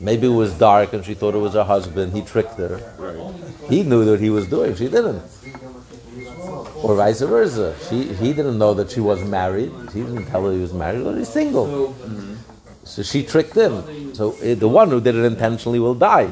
Maybe 0.00 0.26
it 0.26 0.30
was 0.30 0.52
dark 0.54 0.92
and 0.92 1.04
she 1.04 1.14
thought 1.14 1.34
it 1.34 1.38
was 1.38 1.54
her 1.54 1.64
husband. 1.64 2.12
He 2.12 2.22
tricked 2.22 2.58
her. 2.58 2.80
He 3.68 3.82
knew 3.82 4.04
that 4.04 4.20
he 4.20 4.30
was 4.30 4.46
doing. 4.46 4.76
She 4.76 4.88
didn't 4.88 5.22
or 6.82 6.94
vice 6.96 7.20
versa. 7.20 7.74
She, 7.88 8.04
he 8.14 8.32
didn't 8.32 8.58
know 8.58 8.74
that 8.74 8.90
she 8.90 9.00
was 9.00 9.22
married. 9.24 9.72
He 9.92 10.02
didn't 10.02 10.26
tell 10.26 10.44
her 10.46 10.52
he 10.52 10.60
was 10.60 10.72
married, 10.72 11.04
but 11.04 11.16
he's 11.16 11.28
single. 11.28 11.66
Mm-hmm. 11.66 12.34
So 12.84 13.02
she 13.02 13.24
tricked 13.24 13.56
him. 13.56 14.14
So 14.14 14.32
uh, 14.38 14.54
the 14.54 14.68
one 14.68 14.90
who 14.90 15.00
did 15.00 15.16
it 15.16 15.24
intentionally 15.24 15.80
will 15.80 15.96
die. 15.96 16.30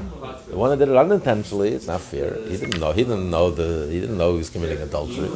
The 0.48 0.56
one 0.56 0.70
who 0.70 0.76
did 0.76 0.88
it 0.88 0.96
unintentionally, 0.96 1.70
it's 1.70 1.88
not 1.88 2.00
fair. 2.00 2.38
He 2.46 2.56
didn't 2.56 2.78
know. 2.78 2.92
He 2.92 3.02
didn't 3.02 3.28
know 3.28 3.50
the. 3.50 3.88
He 3.90 4.00
didn't 4.00 4.16
know 4.16 4.32
he 4.32 4.38
was 4.38 4.50
committing 4.50 4.78
adultery. 4.80 5.28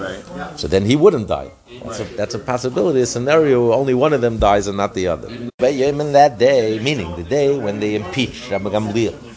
So 0.57 0.69
then 0.69 0.85
he 0.85 0.95
wouldn't 0.95 1.27
die. 1.27 1.51
That's, 1.83 2.01
a, 2.01 2.05
that's 2.05 2.35
a 2.35 2.39
possibility. 2.39 3.01
A 3.01 3.07
scenario. 3.07 3.67
Where 3.67 3.77
only 3.77 3.95
one 3.95 4.13
of 4.13 4.21
them 4.21 4.39
dies 4.39 4.69
and 4.69 4.77
not 4.77 4.95
the 4.95 5.09
other. 5.09 5.29
But 5.59 5.73
in 5.75 6.13
that 6.13 6.39
day, 6.39 6.79
meaning 6.79 7.17
the 7.17 7.25
day 7.25 7.59
when 7.59 7.81
they 7.81 7.97
impeach 7.97 8.49
Rabbi 8.49 8.71
Gamliel. 8.71 9.28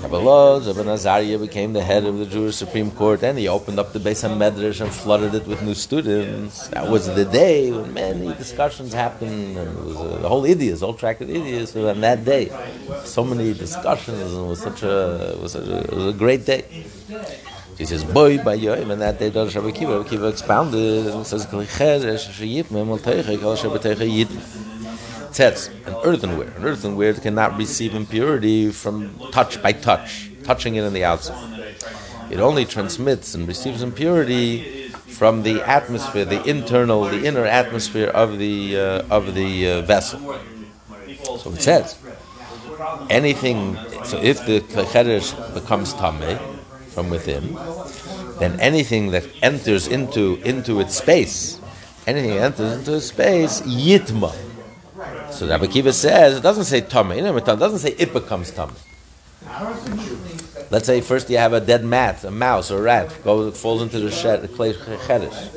Kabbalah, 0.00 0.62
Ibn 0.62 0.88
Azariah 0.88 1.38
became 1.38 1.72
the 1.72 1.82
head 1.82 2.04
of 2.04 2.18
the 2.18 2.26
Jewish 2.26 2.54
Supreme 2.54 2.92
Court, 2.92 3.24
and 3.24 3.36
he 3.36 3.48
opened 3.48 3.80
up 3.80 3.92
the 3.92 3.98
Beis 3.98 4.22
HaMedrash 4.22 4.80
and 4.80 4.92
flooded 4.92 5.34
it 5.34 5.44
with 5.46 5.60
new 5.62 5.74
students. 5.74 6.68
That 6.68 6.88
was 6.88 7.12
the 7.12 7.24
day 7.24 7.72
when 7.72 7.92
many 7.92 8.32
discussions 8.34 8.92
happened, 8.92 9.58
and 9.58 9.76
it 9.76 9.84
was 9.84 9.96
a, 9.96 10.18
the 10.22 10.28
whole 10.28 10.44
idiots, 10.44 10.82
all 10.82 10.94
track 10.94 11.20
of 11.20 11.28
idiots. 11.28 11.72
So 11.72 11.88
on 11.88 12.00
that 12.02 12.24
day, 12.24 12.48
so 13.04 13.24
many 13.24 13.52
discussions, 13.54 14.32
and 14.32 14.46
it 14.46 14.48
was 14.48 14.60
such 14.60 14.84
a, 14.84 15.32
it 15.32 15.40
was, 15.40 15.52
such 15.52 15.66
a, 15.66 15.78
it 15.78 15.92
was 15.92 16.06
a 16.06 16.16
great 16.16 16.46
day. 16.46 16.64
He 17.76 17.84
says, 17.84 18.04
boy, 18.04 18.38
by 18.38 18.56
yoim, 18.56 18.90
and 18.90 19.02
that 19.02 19.18
day, 19.18 19.30
Dor 19.30 19.46
Shabbat 19.46 19.74
Kiva, 19.74 19.98
Rabbi 19.98 20.08
Kiva 20.10 20.28
expounded, 20.28 21.08
and 21.08 21.26
says, 21.26 21.44
Kli 21.46 21.66
cheresh, 21.66 22.28
sheyitmem, 22.28 22.88
al 22.88 22.98
teiche, 22.98 23.38
kal 23.40 23.56
Shabbat 23.56 23.96
teiche 23.96 24.06
says, 25.38 25.68
an 25.86 25.94
earthenware. 26.02 26.50
An 26.56 26.64
earthenware 26.64 27.14
cannot 27.14 27.56
receive 27.56 27.94
impurity 27.94 28.72
from 28.72 29.16
touch 29.30 29.62
by 29.62 29.70
touch, 29.70 30.28
touching 30.42 30.74
it 30.74 30.82
on 30.82 30.92
the 30.92 31.04
outside. 31.04 31.76
It 32.28 32.40
only 32.40 32.64
transmits 32.64 33.36
and 33.36 33.46
receives 33.46 33.80
impurity 33.80 34.88
from 34.88 35.44
the 35.44 35.62
atmosphere, 35.62 36.24
the 36.24 36.42
internal, 36.42 37.04
the 37.04 37.24
inner 37.24 37.44
atmosphere 37.44 38.08
of 38.08 38.38
the 38.38 38.80
uh, 38.80 39.16
of 39.16 39.36
the 39.36 39.52
uh, 39.68 39.82
vessel. 39.82 40.18
So 41.38 41.52
it 41.52 41.62
says, 41.62 41.96
anything. 43.08 43.78
So 44.10 44.18
if 44.18 44.44
the 44.44 44.58
cheresh 44.92 45.30
becomes 45.54 45.94
tameh 45.94 46.36
from 46.94 47.10
within, 47.10 47.54
then 48.40 48.58
anything 48.58 49.12
that 49.12 49.24
enters 49.40 49.86
into 49.86 50.42
into 50.42 50.80
its 50.80 50.96
space, 50.98 51.60
anything 52.08 52.34
that 52.34 52.58
enters 52.58 52.78
into 52.78 52.96
its 52.96 53.06
space, 53.06 53.60
yitma. 53.62 54.47
So 55.38 55.46
Rabbi 55.46 55.68
Kiva 55.68 55.92
says 55.92 56.36
it 56.38 56.40
doesn't 56.42 56.64
say 56.64 56.80
know, 56.80 57.36
it 57.36 57.44
doesn't 57.44 57.78
say 57.78 57.90
it 57.96 58.12
becomes 58.12 58.50
tameh. 58.50 58.74
Let's 60.68 60.86
say 60.86 61.00
first 61.00 61.30
you 61.30 61.38
have 61.38 61.52
a 61.52 61.60
dead 61.60 61.84
mat, 61.84 62.24
a 62.24 62.32
mouse 62.32 62.72
or 62.72 62.80
a 62.80 62.82
rat, 62.82 63.22
goes 63.22 63.56
falls 63.60 63.80
into 63.80 64.00
the 64.00 64.10
shed, 64.10 64.52
clay 64.56 64.72
cheresh, 64.72 65.54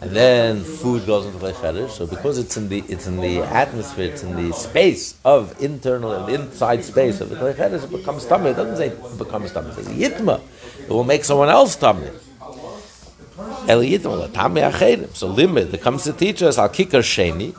and 0.00 0.10
then 0.10 0.64
food 0.64 1.06
goes 1.06 1.26
into 1.26 1.38
the 1.38 1.52
clay 1.52 1.72
cheresh. 1.72 1.90
So 1.90 2.08
because 2.08 2.38
it's 2.38 2.56
in 2.56 2.68
the 2.68 2.82
it's 2.88 3.06
in 3.06 3.20
the 3.20 3.42
atmosphere, 3.42 4.06
it's 4.06 4.24
in 4.24 4.34
the 4.34 4.52
space 4.52 5.14
of 5.24 5.62
internal 5.62 6.26
the 6.26 6.34
inside 6.34 6.82
space 6.82 7.20
of 7.20 7.30
the 7.30 7.36
clay 7.36 7.52
cheresh, 7.52 7.84
it 7.84 7.90
becomes 7.92 8.26
tummy. 8.26 8.50
It 8.50 8.56
doesn't 8.56 8.78
say 8.78 8.88
it 8.88 9.16
becomes 9.16 9.52
tummy. 9.52 9.68
It 9.70 9.74
says 9.76 9.86
yitma. 9.90 10.40
It 10.80 10.88
will 10.88 11.04
make 11.04 11.22
someone 11.22 11.50
else 11.50 11.76
tummy. 11.76 12.08
El 12.08 12.56
yitma 12.56 12.58
latami 12.58 13.28
achedim. 13.28 13.29
So 13.66 15.26
limit. 15.26 15.74
It 15.74 15.80
comes 15.80 16.04
to 16.04 16.12
teach 16.12 16.42
us 16.42 16.58
al 16.58 16.68
kikar 16.68 17.02
sheni. 17.02 17.54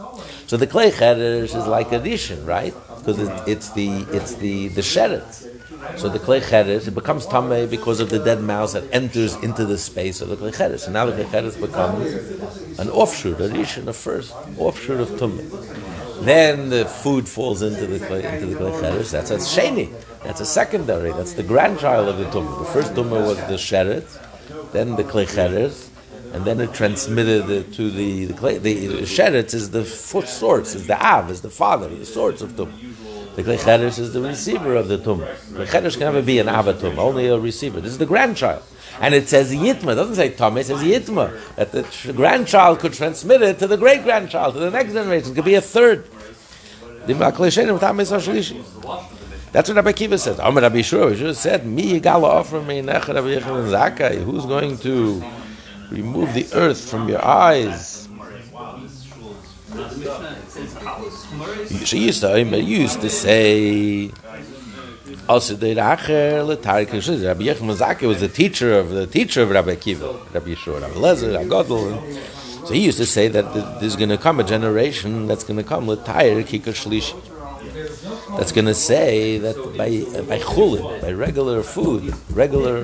So 0.47 0.57
the 0.57 0.67
clay 0.67 0.91
cheresh 0.91 1.55
is 1.55 1.67
like 1.67 1.91
addition, 1.91 2.45
right? 2.45 2.73
Because 2.97 3.19
it, 3.19 3.31
it's 3.47 3.69
the 3.71 3.89
it's 4.11 4.35
the 4.35 4.67
the 4.69 4.81
sheret. 4.81 5.47
So 5.97 6.09
the 6.09 6.19
clay 6.19 6.41
cheres, 6.41 6.87
it 6.87 6.93
becomes 6.95 7.25
tamei 7.25 7.69
because 7.69 7.99
of 7.99 8.09
the 8.09 8.19
dead 8.19 8.41
mouse 8.41 8.73
that 8.73 8.83
enters 8.93 9.35
into 9.37 9.65
the 9.65 9.77
space 9.77 10.21
of 10.21 10.29
the 10.29 10.35
clay 10.37 10.51
cheres. 10.51 10.87
Now 10.87 11.05
the 11.05 11.13
clay 11.13 11.27
cheres 11.31 11.57
becomes 11.57 12.13
an 12.79 12.89
offshoot, 12.89 13.39
a 13.39 13.49
rishon, 13.49 13.87
a 13.87 13.93
first 13.93 14.33
offshoot 14.57 14.99
of 14.99 15.09
tumah. 15.11 16.23
Then 16.23 16.69
the 16.69 16.85
food 16.85 17.27
falls 17.27 17.63
into 17.63 17.87
the 17.87 18.05
clay, 18.05 18.23
into 18.23 18.47
the 18.47 18.55
clay 18.57 18.79
cheres. 18.79 19.11
That's 19.11 19.31
a 19.31 19.37
sheni. 19.37 19.91
That's 20.23 20.39
a 20.39 20.45
secondary. 20.45 21.11
That's 21.13 21.33
the 21.33 21.43
grandchild 21.43 22.07
of 22.07 22.17
the 22.17 22.25
tumah. 22.25 22.59
The 22.59 22.71
first 22.71 22.93
tumah 22.93 23.25
was 23.25 23.37
the 23.37 23.55
sheret, 23.55 24.05
then 24.71 24.95
the 24.95 25.03
clay 25.03 25.25
cheres, 25.25 25.89
and 26.33 26.45
then 26.45 26.59
it 26.59 26.73
transmitted 26.73 27.49
it 27.49 27.73
to 27.73 27.91
the 27.91 28.25
the 28.25 28.33
clay. 28.33 28.57
The 28.57 29.01
sheret 29.01 29.53
is 29.53 29.71
the 29.71 29.83
foot 29.83 30.27
source, 30.27 30.75
is 30.75 30.87
the 30.87 30.97
av, 31.03 31.29
is 31.29 31.41
the 31.41 31.49
father, 31.49 31.87
the 31.89 32.05
source 32.05 32.41
of 32.41 32.51
tumah. 32.51 33.35
The 33.35 33.43
Klei 33.43 33.57
Chedesh 33.57 33.97
is 33.97 34.11
the 34.11 34.21
receiver 34.21 34.75
of 34.75 34.89
the 34.89 34.97
tumah. 34.97 35.53
The 35.53 35.65
Chedesh 35.65 35.93
can 35.93 36.01
never 36.01 36.21
be 36.21 36.39
an 36.39 36.47
avatum, 36.47 36.97
only 36.97 37.27
a 37.27 37.39
receiver. 37.39 37.79
This 37.79 37.93
is 37.93 37.97
the 37.97 38.05
grandchild. 38.05 38.61
And 38.99 39.15
it 39.15 39.29
says 39.29 39.53
Yitma, 39.53 39.93
it 39.93 39.95
doesn't 39.95 40.15
say 40.15 40.31
Tomei, 40.31 40.59
it 40.59 40.65
says 40.65 40.81
Yitma. 40.81 41.55
That 41.55 41.71
the 41.71 42.13
grandchild 42.13 42.79
could 42.79 42.91
transmit 42.91 43.41
it 43.41 43.57
to 43.59 43.67
the 43.67 43.77
great 43.77 44.03
grandchild, 44.03 44.55
to 44.55 44.59
the 44.59 44.69
next 44.69 44.91
generation. 44.91 45.31
It 45.31 45.35
could 45.35 45.45
be 45.45 45.55
a 45.55 45.61
third. 45.61 46.05
That's 49.51 49.67
what 49.67 49.75
Rabbi 49.75 49.91
Kiva 49.91 50.17
says. 50.17 50.39
Amar 50.39 50.63
Rabbi 50.63 50.81
Shua, 50.81 51.09
he 51.09 51.17
should 51.17 51.27
have 51.27 51.37
said, 51.37 51.65
Mi 51.65 51.99
yigala 51.99 52.23
offer 52.23 52.61
me 52.61 52.81
nechad 52.81 53.15
Rabbi 53.15 53.35
Yechon 53.35 53.69
Zakai. 53.69 54.23
Who's 54.23 54.45
going 54.45 54.77
to 54.79 55.21
remove 55.89 56.33
the 56.33 56.47
earth 56.53 56.89
from 56.89 57.09
your 57.09 57.23
eyes? 57.23 58.07
She 61.83 61.99
used 61.99 62.21
to, 62.21 62.41
used 62.41 63.01
to 63.01 63.09
say, 63.09 64.11
also 65.27 65.55
the 65.55 65.75
Racher 65.75 66.45
Letarik 66.45 66.87
Yeshua. 66.87 67.25
Rabbi 67.27 67.43
Yechon 67.43 67.73
Zaki 67.73 68.05
was 68.05 68.21
the 68.21 68.29
teacher 68.29 68.79
of 68.79 68.91
the 68.91 69.05
teacher 69.05 69.41
of 69.41 69.49
Rabbi 69.49 69.75
Kiva, 69.75 70.13
Rabbi 70.33 70.53
Yeshua, 70.53 70.81
Rabbi 70.81 70.93
Lezer, 70.95 71.33
Rabbi 71.33 71.49
Godel. 71.49 72.67
So 72.67 72.73
he 72.73 72.85
used 72.85 72.99
to 72.99 73.05
say 73.05 73.27
that 73.27 73.53
there's 73.81 73.97
going 73.97 74.09
to 74.09 74.17
come 74.17 74.39
a 74.39 74.45
generation 74.45 75.27
that's 75.27 75.43
going 75.43 75.57
to 75.57 75.63
come 75.63 75.87
Letayr 75.87 76.41
Kikar 76.45 76.73
Shlishi. 76.73 77.40
That's 78.37 78.51
going 78.51 78.65
to 78.65 78.73
say 78.73 79.37
that 79.39 79.55
by 79.77 79.89
by 80.23 80.39
chulin, 80.39 81.01
by 81.01 81.11
regular 81.11 81.63
food, 81.63 82.13
regular, 82.31 82.83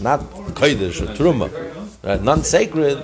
not 0.00 0.20
kodesh 0.54 1.00
or 1.00 1.06
truma, 1.14 1.50
right, 2.02 2.22
non-sacred, 2.22 3.02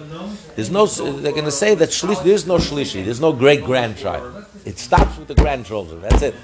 there's 0.57 0.71
no. 0.71 0.87
They're 0.87 1.33
going 1.33 1.45
to 1.45 1.51
say 1.51 1.75
that 1.75 1.91
shlish, 1.91 2.23
there's 2.25 2.47
no 2.47 2.59
shlishi, 2.59 3.05
there's 3.05 3.21
no 3.21 3.33
great 3.33 3.65
grandchild. 3.65 4.47
It 4.65 4.79
stops 4.79 5.17
with 5.19 5.29
the 5.29 5.35
grandchildren. 5.35 6.01
That's 6.03 6.23
it. 6.23 6.35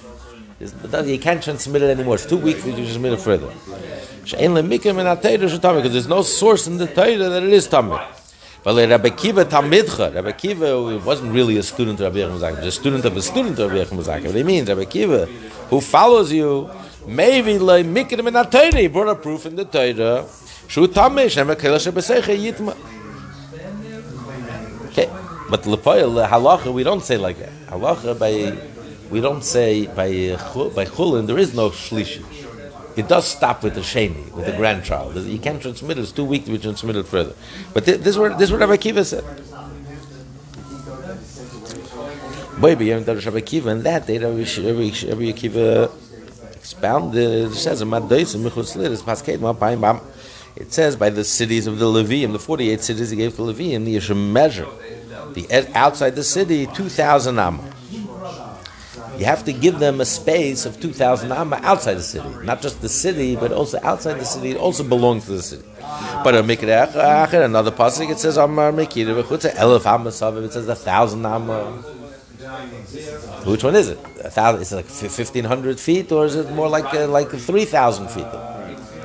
You 0.60 1.18
can't 1.18 1.42
transmit 1.42 1.82
it 1.82 1.90
anymore. 1.90 2.14
It's 2.14 2.26
too 2.26 2.38
weak 2.38 2.62
to 2.62 2.72
transmit 2.72 3.12
it 3.12 3.20
further. 3.20 3.50
Because 4.22 5.92
there's 5.92 6.08
no 6.08 6.22
source 6.22 6.66
in 6.66 6.76
the 6.78 6.86
Torah 6.86 7.28
that 7.28 7.42
it 7.42 7.52
is 7.52 7.66
tamid. 7.68 8.00
But 8.64 8.88
Rabbi 8.88 9.10
Kiva 9.10 9.44
Talmidcha, 9.44 10.14
Rabbi 10.14 10.32
Kiva 10.32 10.98
wasn't 11.04 11.34
really 11.34 11.58
a 11.58 11.62
student 11.62 12.00
of 12.00 12.14
Rabbi 12.14 12.26
he 12.26 12.32
was 12.32 12.42
a 12.42 12.72
student 12.72 13.04
of 13.04 13.14
a 13.14 13.20
student 13.20 13.58
of 13.58 13.70
Rabbi 13.70 13.84
Zaka. 13.96 14.24
What 14.24 14.34
he 14.34 14.42
means, 14.42 14.70
Rabbi 14.70 14.86
Kiva, 14.86 15.26
who 15.68 15.82
follows 15.82 16.32
you, 16.32 16.70
maybe 17.06 17.58
like 17.58 17.84
mikim 17.84 18.26
in 18.26 18.32
ha-Torah, 18.32 18.78
he 18.78 18.86
brought 18.86 19.08
a 19.08 19.16
proof 19.16 19.44
in 19.44 19.56
the 19.56 19.66
Torah, 19.66 20.26
shu 20.66 20.88
tamid, 20.88 21.30
shem 21.30 21.48
ha-kela 21.48 21.76
shebeseche 21.76 22.34
yitma. 22.38 22.74
Okay, 24.88 25.10
but 25.50 25.62
lepoil 25.64 26.26
halacha 26.26 26.72
we 26.72 26.82
don't 26.82 27.02
say 27.02 27.18
like 27.18 27.38
that. 27.38 27.52
Halacha 27.66 28.18
by 28.18 28.56
we 29.10 29.20
don't 29.20 29.44
say 29.44 29.86
by 29.88 30.08
uh, 30.08 30.68
by 30.70 30.86
chulin 30.86 31.26
there 31.26 31.36
is 31.38 31.54
no 31.54 31.68
shlishi. 31.68 32.24
It 32.96 33.08
does 33.08 33.26
stop 33.26 33.62
with 33.64 33.74
the 33.74 33.80
sheni, 33.80 34.30
with 34.32 34.46
the 34.46 34.52
grandchild. 34.52 35.16
You 35.16 35.38
can't 35.38 35.60
transmit 35.60 35.98
it; 35.98 36.02
it's 36.02 36.12
too 36.12 36.24
weak 36.24 36.44
to 36.44 36.52
be 36.52 36.58
transmitted 36.58 37.06
further. 37.06 37.34
But 37.72 37.84
thi- 37.84 37.96
this 37.96 38.08
is 38.08 38.18
what 38.18 38.38
this 38.38 38.48
is 38.48 38.52
what 38.52 38.60
Rabbi 38.60 38.76
Kiva 38.76 39.04
said. 39.04 39.24
Boy, 42.60 42.76
be 42.76 42.92
Rabbi 42.92 43.40
Kiva, 43.40 43.70
and 43.70 43.82
that 43.82 44.06
day 44.06 44.18
Rabbi 44.18 44.44
Rabbi 44.44 44.92
Rabbi 45.08 45.32
Kiva 45.32 45.90
expounded. 46.52 47.50
It 47.50 47.54
says 47.54 47.82
It 50.56 50.72
says 50.72 50.96
by 50.96 51.10
the 51.10 51.24
cities 51.24 51.66
of 51.66 51.78
the 51.80 51.86
Levium, 51.86 52.32
the 52.32 52.38
forty-eight 52.38 52.80
cities 52.80 53.10
he 53.10 53.16
gave 53.16 53.34
to 53.36 53.42
Levium, 53.42 53.88
you 53.90 54.00
should 54.00 54.16
measure 54.16 54.68
the 55.32 55.48
outside 55.74 56.14
the 56.14 56.22
city 56.22 56.66
two 56.68 56.88
thousand 56.88 57.40
amma. 57.40 57.62
You 59.18 59.24
have 59.26 59.44
to 59.44 59.52
give 59.52 59.78
them 59.78 60.00
a 60.00 60.04
space 60.04 60.66
of 60.66 60.80
2,000 60.80 61.30
amma 61.30 61.60
outside 61.62 61.94
the 61.94 62.02
city. 62.02 62.28
Not 62.44 62.60
just 62.62 62.80
the 62.80 62.88
city, 62.88 63.36
but 63.36 63.52
also 63.52 63.78
outside 63.82 64.18
the 64.18 64.24
city. 64.24 64.50
It 64.50 64.56
also 64.56 64.82
belongs 64.82 65.26
to 65.26 65.32
the 65.32 65.42
city. 65.42 65.64
But 66.24 66.34
another 66.34 67.70
pasuk, 67.70 68.10
it 68.10 68.18
says 68.18 68.36
Amar 68.36 68.68
amma. 68.68 68.82
It 68.82 70.52
says 70.52 70.68
a 70.68 70.74
thousand 70.74 71.26
amma. 71.26 71.82
Which 73.44 73.62
one 73.64 73.74
is 73.76 73.88
it? 73.88 73.98
A 74.24 74.30
thousand? 74.30 74.62
Is 74.62 74.72
it 74.72 74.76
like 74.76 74.86
fifteen 74.86 75.44
hundred 75.44 75.78
feet, 75.78 76.10
or 76.12 76.24
is 76.24 76.34
it 76.34 76.50
more 76.52 76.68
like 76.68 76.92
uh, 76.94 77.06
like 77.08 77.30
three 77.30 77.64
thousand 77.64 78.08
feet? 78.08 78.26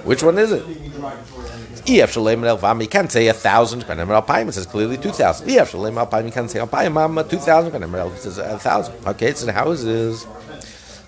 Which 0.03 0.23
one 0.23 0.37
is 0.37 0.51
it? 0.51 0.63
You 1.89 2.87
can't 2.87 3.11
say 3.11 3.27
a 3.27 3.33
thousand, 3.33 3.81
it 3.81 4.53
says 4.53 4.65
clearly 4.65 4.97
two 4.97 5.11
thousand. 5.11 5.49
You 5.49 5.65
can't 6.31 6.49
say 6.49 6.59
Amma, 6.59 7.23
two 7.23 7.37
thousand, 7.37 7.83
it 7.83 8.17
says 8.19 8.37
a 8.37 8.57
thousand. 8.59 9.07
Okay, 9.07 9.33
so 9.33 9.51
how 9.51 9.71
is 9.71 9.83
this? 9.83 10.25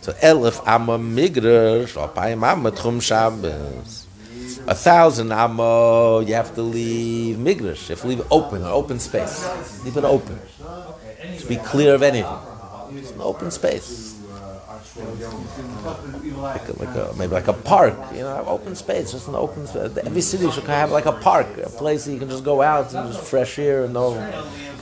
So 0.01 0.13
Elif 0.13 0.61
Amma 0.65 0.97
Migrash, 0.97 1.95
El 1.95 2.07
Paim 2.09 2.43
Amma 2.43 2.71
Tchum 2.71 3.01
Shabbos. 3.01 4.07
A 4.67 4.75
thousand 4.75 5.31
Amma, 5.31 6.17
uh, 6.17 6.19
you 6.21 6.33
have 6.33 6.53
to 6.55 6.61
leave 6.61 7.37
Migrash, 7.37 7.89
you 7.89 7.95
have 7.95 8.01
to 8.01 8.07
leave 8.07 8.19
it 8.19 8.27
open, 8.31 8.61
an 8.61 8.67
open 8.67 8.99
space. 8.99 9.45
Leave 9.83 9.97
it 9.97 10.03
open. 10.03 10.39
To 11.39 11.45
be 11.47 11.57
clear 11.57 11.93
of 11.95 12.03
anything. 12.03 12.35
It's 12.93 13.11
an 13.11 13.21
open 13.21 13.51
space. 13.51 14.20
Like 16.41 16.67
a, 16.67 16.73
like 16.79 16.95
a, 16.95 17.13
maybe 17.17 17.33
like 17.33 17.47
a 17.47 17.53
park, 17.53 17.95
you 18.13 18.21
know, 18.21 18.43
open 18.47 18.75
space, 18.75 19.11
just 19.11 19.27
an 19.27 19.35
open 19.35 19.67
space. 19.67 19.97
Every 19.97 20.21
city 20.21 20.49
should 20.51 20.63
have 20.63 20.91
like 20.91 21.05
a 21.05 21.11
park, 21.11 21.47
a 21.57 21.69
place 21.69 22.05
that 22.05 22.13
you 22.13 22.19
can 22.19 22.29
just 22.29 22.43
go 22.43 22.61
out 22.61 22.93
and 22.93 23.11
just 23.11 23.23
fresh 23.25 23.59
air 23.59 23.85
and 23.85 23.93
no. 23.93 24.13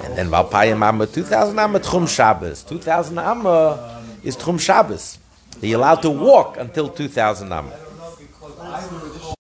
And 0.04 0.18
then 0.18 0.30
Valpayim 0.30 0.82
Amma, 0.82 1.06
2,000 1.08 1.60
Amma 1.60 1.80
Tchum 1.80 2.08
Shabbos. 2.08 2.64
2,000 2.64 3.18
Amma 3.18 4.02
is 4.24 4.38
Tchum 4.38 4.60
Shabbos. 4.60 5.20
You're 5.62 5.80
allowed 5.80 6.02
to 6.04 6.10
walk 6.10 6.58
until 6.58 6.88
2,000 6.90 7.52
Amma. 7.52 7.74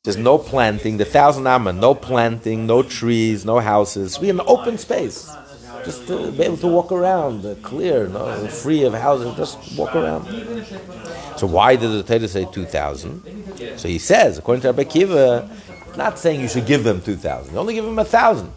There's 0.04 0.18
no 0.18 0.38
planting, 0.38 0.98
the 0.98 1.06
1,000 1.06 1.48
Amma, 1.48 1.74
no 1.74 1.94
planting, 1.96 2.65
no 2.68 2.84
trees, 2.84 3.46
no 3.46 3.60
houses. 3.60 4.18
Be 4.18 4.30
an 4.30 4.42
open 4.42 4.78
space. 4.78 5.30
Just 5.86 6.08
to 6.08 6.32
be 6.32 6.44
able 6.44 6.58
to 6.58 6.68
walk 6.68 6.92
around, 6.92 7.46
uh, 7.46 7.56
clear, 7.62 8.08
no, 8.08 8.48
free 8.48 8.84
of 8.84 8.94
houses, 8.94 9.36
just 9.36 9.78
walk 9.78 9.96
around. 9.96 10.26
So 11.38 11.48
why 11.48 11.76
did 11.76 11.89
the 11.89 12.04
Torah 12.04 12.28
say 12.28 12.46
2,000? 12.52 13.78
So 13.78 13.88
he 13.88 14.00
says, 14.00 14.38
according 14.38 14.62
to 14.63 14.68
Rabbi 14.70 14.84
Kiva, 14.84 15.50
Not 15.96 16.20
saying 16.20 16.39
you 16.39 16.48
should 16.48 16.65
give 16.65 16.84
them 16.84 17.02
2,000. 17.02 17.54
You 17.54 17.60
only 17.60 17.74
give 17.74 17.86
them 17.86 17.96
1,000. 17.96 18.52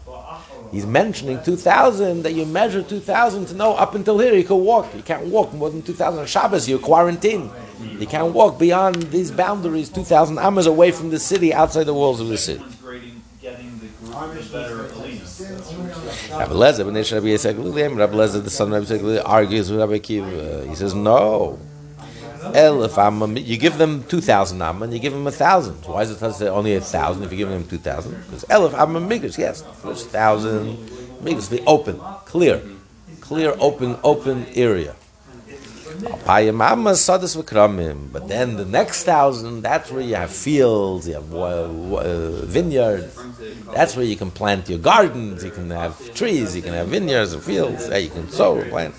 He's 0.71 0.85
mentioning 0.85 1.43
2,000, 1.43 2.23
that 2.23 2.33
you 2.33 2.45
measure 2.45 2.81
2,000 2.81 3.47
to 3.47 3.53
know 3.53 3.73
up 3.73 3.95
until 3.95 4.17
here 4.17 4.33
you 4.33 4.43
can 4.43 4.63
walk. 4.63 4.93
You 4.95 5.03
can't 5.03 5.27
walk 5.27 5.53
more 5.53 5.69
than 5.69 5.81
2,000 5.81 6.19
on 6.19 6.25
Shabbos, 6.25 6.67
you're 6.67 6.79
quarantined. 6.79 7.51
You 7.99 8.07
can't 8.07 8.33
walk 8.33 8.57
beyond 8.57 8.95
these 9.11 9.29
boundaries, 9.29 9.89
2,000 9.89 10.39
amas 10.39 10.65
away 10.65 10.91
from 10.91 11.09
the 11.09 11.19
city, 11.19 11.53
outside 11.53 11.83
the 11.83 11.93
walls 11.93 12.19
of 12.19 12.27
the 12.27 12.37
city. 12.37 12.63
Rabbi 16.39 16.53
Lezer, 16.53 16.85
when 16.85 16.95
Rabbi 16.95 17.03
Yitzchak 17.03 17.55
Liliam, 17.55 17.95
Rabbi 17.95 18.15
Lezer, 18.15 18.43
the 18.43 18.49
son 18.49 18.73
of 18.73 18.89
Rabbi 18.89 19.01
Yitzchak 19.01 19.21
argues 19.23 19.69
with 19.69 19.79
Rabbi 19.79 19.99
Akiva. 19.99 20.67
He 20.67 20.73
says, 20.73 20.95
no. 20.95 21.59
El, 22.53 22.83
if 22.83 22.97
I'm 22.97 23.21
a, 23.21 23.27
you 23.27 23.55
give 23.57 23.77
them 23.77 24.03
2,000 24.05 24.61
amma 24.61 24.85
and 24.85 24.93
you 24.93 24.99
give 24.99 25.13
them 25.13 25.21
a 25.21 25.25
1,000. 25.25 25.75
Why 25.85 26.01
is 26.01 26.09
it 26.09 26.33
say 26.33 26.47
only 26.47 26.73
a 26.73 26.79
1,000 26.79 27.23
if 27.23 27.31
you 27.31 27.37
give 27.37 27.49
them 27.49 27.67
2,000? 27.67 28.11
Because 28.25 28.45
El, 28.49 28.65
if 28.65 28.73
I'm 28.73 28.95
a 28.95 29.01
migas, 29.01 29.37
yes, 29.37 29.61
first 29.81 30.05
1,000 30.05 30.75
migas, 31.21 31.51
be 31.51 31.61
open, 31.67 31.99
clear, 32.25 32.61
clear, 33.21 33.55
open, 33.59 33.97
open 34.03 34.45
area. 34.55 34.95
But 38.11 38.27
then 38.27 38.55
the 38.55 38.65
next 38.65 39.03
thousand, 39.03 39.61
that's 39.61 39.91
where 39.91 40.01
you 40.01 40.15
have 40.15 40.31
fields, 40.31 41.07
you 41.07 41.15
have 41.15 41.33
uh, 41.33 42.45
vineyards. 42.45 43.17
That's 43.73 43.95
where 43.95 44.05
you 44.05 44.15
can 44.15 44.31
plant 44.31 44.69
your 44.69 44.79
gardens. 44.79 45.43
You 45.43 45.51
can 45.51 45.69
have 45.69 46.13
trees. 46.13 46.55
You 46.55 46.61
can 46.61 46.73
have 46.73 46.87
vineyards 46.87 47.33
and 47.33 47.43
fields. 47.43 47.87
You 47.87 48.09
can 48.09 48.29
sow 48.29 48.57
and 48.59 48.69
plant. 48.69 48.95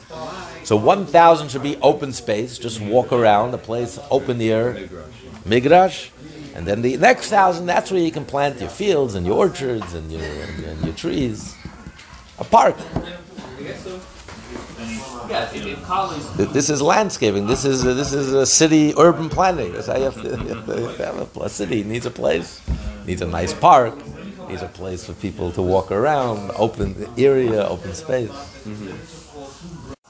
So 0.64 0.76
one 0.76 1.06
thousand 1.06 1.50
should 1.50 1.62
be 1.62 1.76
open 1.82 2.12
space. 2.12 2.58
Just 2.58 2.80
walk 2.80 3.12
around 3.12 3.52
the 3.52 3.58
place, 3.58 3.98
open 4.10 4.40
air, 4.40 4.88
migrash. 5.44 6.10
And 6.54 6.66
then 6.66 6.82
the 6.82 6.96
next 6.96 7.30
thousand, 7.30 7.66
that's 7.66 7.90
where 7.90 8.00
you 8.00 8.12
can 8.12 8.24
plant 8.24 8.60
your 8.60 8.70
fields 8.70 9.14
and 9.14 9.26
your 9.26 9.36
orchards 9.36 9.92
and 9.94 10.10
your 10.10 10.22
and 10.22 10.84
your 10.84 10.94
trees. 10.94 11.54
A 12.38 12.44
park. 12.44 12.76
This 15.28 16.70
is 16.70 16.82
landscaping. 16.82 17.46
This 17.46 17.64
is 17.64 17.82
this 17.82 18.12
is 18.12 18.32
a 18.32 18.46
city 18.46 18.92
urban 18.98 19.28
planning. 19.28 19.72
That's 19.72 19.86
how 19.86 19.96
you 19.96 20.04
have 20.04 20.14
to, 20.22 20.28
you 20.28 20.36
have 20.54 20.66
to- 20.66 21.04
have 21.04 21.36
a, 21.36 21.40
a 21.40 21.48
city 21.48 21.82
needs 21.84 22.06
a 22.06 22.10
place, 22.10 22.60
needs 23.06 23.22
a 23.22 23.26
nice 23.26 23.52
park, 23.54 23.94
needs 24.48 24.62
a 24.62 24.68
place 24.68 25.04
for 25.06 25.12
people 25.14 25.50
to 25.52 25.62
walk 25.62 25.90
around, 25.90 26.50
open 26.56 27.06
area, 27.18 27.66
open 27.66 27.94
space. 27.94 28.30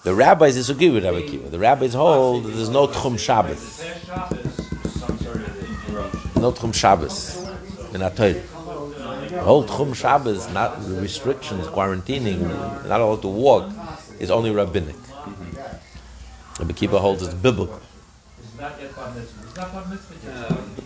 The 0.03 0.15
rabbis 0.15 0.55
disagree 0.55 0.91
with 0.91 1.05
Rabbi 1.05 1.23
Akiva. 1.23 1.51
The 1.51 1.59
rabbis 1.59 1.95
hold 1.95 2.45
there's 2.45 2.69
no 2.69 2.87
Tchum 2.87 3.19
Shabbos, 3.19 3.83
no 6.37 6.53
Tchum 6.53 6.75
Shabbos 6.75 7.49
in 7.95 8.03
our 8.03 8.11
Torah. 8.11 8.35
The 9.31 9.41
whole 9.41 9.65
Tchum 9.65 9.95
Shabbos, 9.95 10.49
not 10.53 10.77
restrictions, 10.87 11.67
quarantining, 11.69 12.41
not 12.89 13.01
allowed 13.01 13.23
to 13.23 13.29
walk, 13.29 13.73
is 14.21 14.31
only 14.31 14.51
rabbinic. 14.51 14.95
Rabbi 16.59 16.73
Akiva 16.73 17.01
holds 17.01 17.23
it's 17.23 17.35
biblical. 17.35 17.81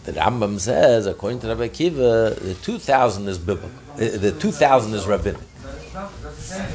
The 0.04 0.12
Rambam 0.12 0.58
says, 0.58 1.06
according 1.06 1.40
to 1.40 1.48
Rabbi 1.48 1.68
Kiva, 1.68 2.36
the 2.40 2.54
2,000 2.62 3.28
is 3.28 3.38
biblical. 3.38 3.70
The 3.96 4.32
2,000 4.38 4.94
is 4.94 5.06
rabbinic. 5.06 5.40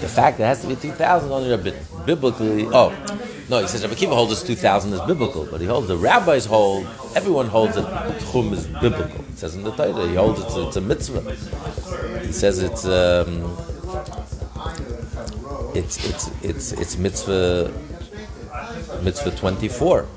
The 0.02 0.08
fact 0.08 0.38
that 0.38 0.44
it 0.44 0.48
has 0.48 0.62
to 0.62 0.68
be 0.68 0.76
2,000 0.76 1.28
is 1.28 1.32
only 1.32 1.50
rabbinic. 1.50 1.82
Biblically, 2.06 2.68
oh, 2.68 2.92
no, 3.50 3.60
he 3.60 3.68
says 3.68 3.82
Rabbi 3.82 3.96
Kiva 3.96 4.14
holds 4.14 4.32
this 4.32 4.44
2,000 4.44 4.94
is 4.94 5.02
biblical, 5.02 5.46
but 5.46 5.60
he 5.60 5.68
holds, 5.68 5.88
the 5.88 5.98
rabbis 5.98 6.46
hold, 6.46 6.86
everyone 7.16 7.48
holds 7.48 7.76
that 7.76 7.86
Tchum 8.20 8.52
is 8.54 8.68
biblical. 8.68 9.22
It 9.22 9.38
says 9.38 9.56
in 9.56 9.64
the 9.64 9.72
Torah, 9.72 10.08
he 10.08 10.16
holds 10.16 10.42
it's, 10.42 10.56
it's 10.56 10.76
a 10.76 10.82
mitzvah. 10.82 11.32
He 12.26 12.32
says 12.32 12.60
it's, 12.60 12.86
um, 12.86 13.58
it's, 15.74 16.06
it's, 16.08 16.44
it's, 16.44 16.72
it's 16.74 16.98
mitzvah, 16.98 17.74
mitzvah 19.02 19.32
24. 19.32 20.08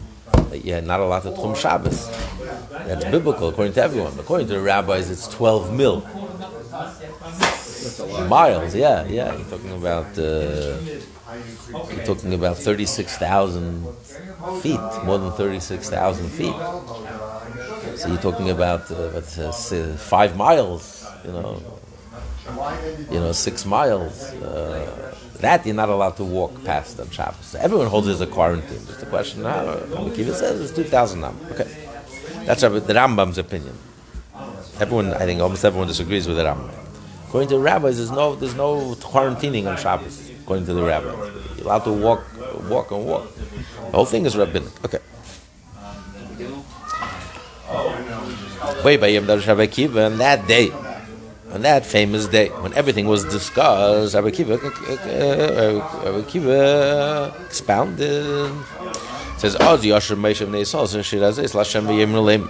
That 0.51 0.65
you're 0.65 0.81
not 0.81 1.01
allowed 1.01 1.21
to 1.21 1.31
Tchum 1.31 1.57
Shabbos. 1.57 2.09
That's 2.87 3.05
biblical 3.05 3.49
according 3.49 3.75
to 3.75 3.83
everyone. 3.83 4.19
According 4.19 4.47
to 4.49 4.55
the 4.55 4.61
rabbis, 4.61 5.11
it's 5.11 5.29
12 5.29 5.73
mil. 5.73 6.01
Miles, 8.29 8.75
yeah, 8.75 9.05
yeah. 9.07 9.35
You're 9.37 9.45
talking 9.45 9.73
about 9.73 10.19
uh, 10.19 10.79
you're 11.93 12.05
talking 12.05 12.35
about 12.35 12.57
36,000 12.57 13.87
feet, 14.63 14.81
more 15.05 15.19
than 15.19 15.33
36,000 15.33 16.29
feet. 16.31 16.55
So 17.97 18.09
you're 18.09 18.19
talking 18.19 18.51
about 18.51 18.91
uh, 18.91 18.95
uh, 18.95 19.49
uh, 19.49 19.97
five 19.97 20.37
miles, 20.37 21.07
you 21.25 21.33
know, 21.33 21.63
you 23.11 23.21
know, 23.21 23.33
six 23.33 23.65
miles. 23.65 24.33
Uh, 24.35 25.15
that 25.41 25.65
you're 25.67 25.75
not 25.75 25.89
allowed 25.89 26.17
to 26.17 26.25
walk 26.25 26.65
past 26.65 26.99
on 27.01 27.11
Shabbos. 27.11 27.45
So 27.45 27.59
everyone 27.59 27.87
holds 27.89 28.09
it 28.09 28.13
as 28.13 28.21
a 28.21 28.27
quarantine. 28.27 28.81
Just 28.87 29.03
a 29.03 29.07
question, 29.07 29.43
how 29.45 29.79
Kiva 30.15 30.35
says 30.35 30.61
it's 30.61 30.73
2,000 30.73 31.21
nam. 31.21 31.39
Okay. 31.53 31.67
That's 32.45 32.63
Rabbi- 32.63 32.81
the 32.81 32.95
Rambam's 32.95 33.39
opinion. 33.39 33.77
Everyone, 34.81 35.13
I 35.15 35.25
think 35.27 35.41
almost 35.41 35.65
everyone 35.65 35.89
disagrees 35.89 36.27
with 36.29 36.37
the 36.37 36.45
Rambam. 36.45 36.71
According 37.29 37.49
to 37.51 37.55
the 37.57 37.61
rabbis, 37.61 37.97
there's 37.97 38.11
no 38.13 38.37
there's 38.37 38.55
no 38.55 38.95
quarantining 38.95 39.67
on 39.67 39.77
Shabbos. 39.77 40.31
According 40.43 40.67
to 40.67 40.75
the 40.75 40.83
rabbis, 40.83 41.13
you're 41.57 41.67
allowed 41.67 41.85
to 41.85 41.93
walk, 41.93 42.25
walk 42.71 42.91
and 42.93 43.05
walk. 43.05 43.35
The 43.35 43.97
whole 43.97 44.05
thing 44.05 44.25
is 44.27 44.37
rabbinic. 44.37 44.73
Okay. 44.85 44.99
Wait, 48.85 49.01
by 49.01 49.09
Yom 49.09 49.27
Darush 49.27 49.47
Rabbi 49.47 49.67
Akiva, 49.67 50.07
on 50.07 50.19
that 50.19 50.47
day, 50.47 50.71
on 51.57 51.63
that 51.63 51.87
famous 51.87 52.27
day, 52.27 52.49
when 52.65 52.75
everything 52.75 53.07
was 53.07 53.25
discussed, 53.25 54.15
Rabbi 54.15 54.29
Akiva, 54.29 54.57
uh, 54.61 54.69
Rabbi 56.05 56.21
Akiva 56.21 57.47
expounded. 57.47 58.53
Says, 59.39 59.57
"Oz 59.57 59.83
Leim." 62.27 62.45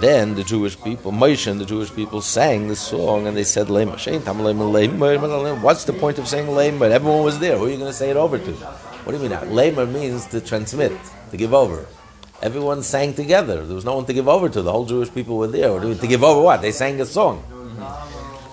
Then 0.00 0.34
the 0.34 0.42
Jewish 0.42 0.76
people, 0.82 1.12
Moshe 1.12 1.46
and 1.48 1.60
the 1.60 1.64
Jewish 1.64 1.94
people 1.94 2.20
sang 2.20 2.66
the 2.66 2.74
song 2.74 3.26
and 3.28 3.36
they 3.36 3.44
said, 3.44 3.66
Lema, 3.68 3.96
Tam. 4.24 5.62
What's 5.62 5.84
the 5.84 5.92
point 5.92 6.18
of 6.18 6.26
saying 6.26 6.46
Lema? 6.46 6.90
Everyone 6.90 7.22
was 7.22 7.38
there. 7.38 7.58
Who 7.58 7.66
are 7.66 7.68
you 7.68 7.76
going 7.76 7.90
to 7.90 7.96
say 8.02 8.10
it 8.10 8.16
over 8.16 8.38
to? 8.38 8.52
What 8.52 9.12
do 9.12 9.18
you 9.18 9.22
mean? 9.22 9.30
That? 9.30 9.48
Lema 9.48 9.86
means 9.92 10.26
to 10.28 10.40
transmit, 10.40 10.92
to 11.30 11.36
give 11.36 11.52
over. 11.52 11.86
Everyone 12.40 12.82
sang 12.82 13.12
together. 13.14 13.64
There 13.66 13.74
was 13.74 13.84
no 13.84 13.94
one 13.96 14.06
to 14.06 14.14
give 14.14 14.28
over 14.28 14.48
to. 14.48 14.62
The 14.62 14.72
whole 14.72 14.86
Jewish 14.86 15.12
people 15.12 15.36
were 15.36 15.46
there. 15.46 15.78
To 15.78 16.06
give 16.08 16.24
over 16.24 16.40
what? 16.40 16.62
They 16.62 16.72
sang 16.72 17.00
a 17.00 17.06
song. 17.06 17.44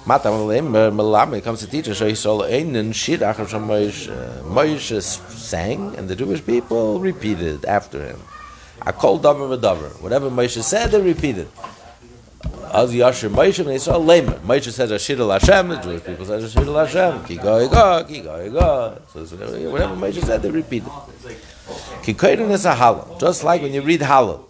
Matam 0.09 0.33
Lema, 0.47 0.91
Malame 0.91 1.43
comes 1.43 1.59
to 1.59 1.67
teach 1.67 1.87
us, 1.87 2.01
Yisrael 2.01 2.51
Einen 2.51 2.93
Shirach 2.93 3.35
Hashem 3.35 3.61
Moshe. 3.61 4.09
Uh, 4.09 4.41
Moshe 4.41 4.99
sang 5.03 5.95
and 5.97 6.09
the 6.09 6.15
Jewish 6.15 6.43
people 6.43 6.99
repeated 6.99 7.63
after 7.65 8.03
him. 8.03 8.19
I 8.81 8.91
called 8.91 9.21
davar 9.21 9.55
v'davar. 9.55 10.01
Whatever 10.01 10.31
Moshe 10.31 10.63
said, 10.63 10.89
they 10.89 10.99
repeated. 10.99 11.47
Az 12.73 12.91
Yashir 12.91 13.29
Moshe 13.29 13.59
and 13.59 13.67
Yisrael 13.67 14.03
Lemer. 14.03 14.39
Moshe 14.39 14.71
says 14.71 14.89
Ashir 14.89 15.19
al 15.19 15.29
Hashem. 15.29 15.67
The 15.67 15.75
Jewish 15.75 16.03
people 16.03 16.25
says 16.25 16.55
Ashir 16.55 16.65
al 16.65 16.87
Hashem. 16.87 17.25
Ki 17.25 17.35
go 17.37 17.69
go, 17.69 18.03
ki 18.03 18.21
go 18.21 18.49
go. 18.49 19.01
So 19.13 19.25
so 19.25 19.35
whatever 19.69 19.93
Moshe 19.95 20.23
said, 20.23 20.41
they 20.41 20.49
repeated. 20.49 20.89
Ki 22.01 22.15
koyden 22.15 22.49
is 22.49 22.65
a 22.65 22.73
halal. 22.73 23.19
Just 23.19 23.43
like 23.43 23.61
when 23.61 23.75
you 23.75 23.83
read 23.83 24.01
halal. 24.01 24.48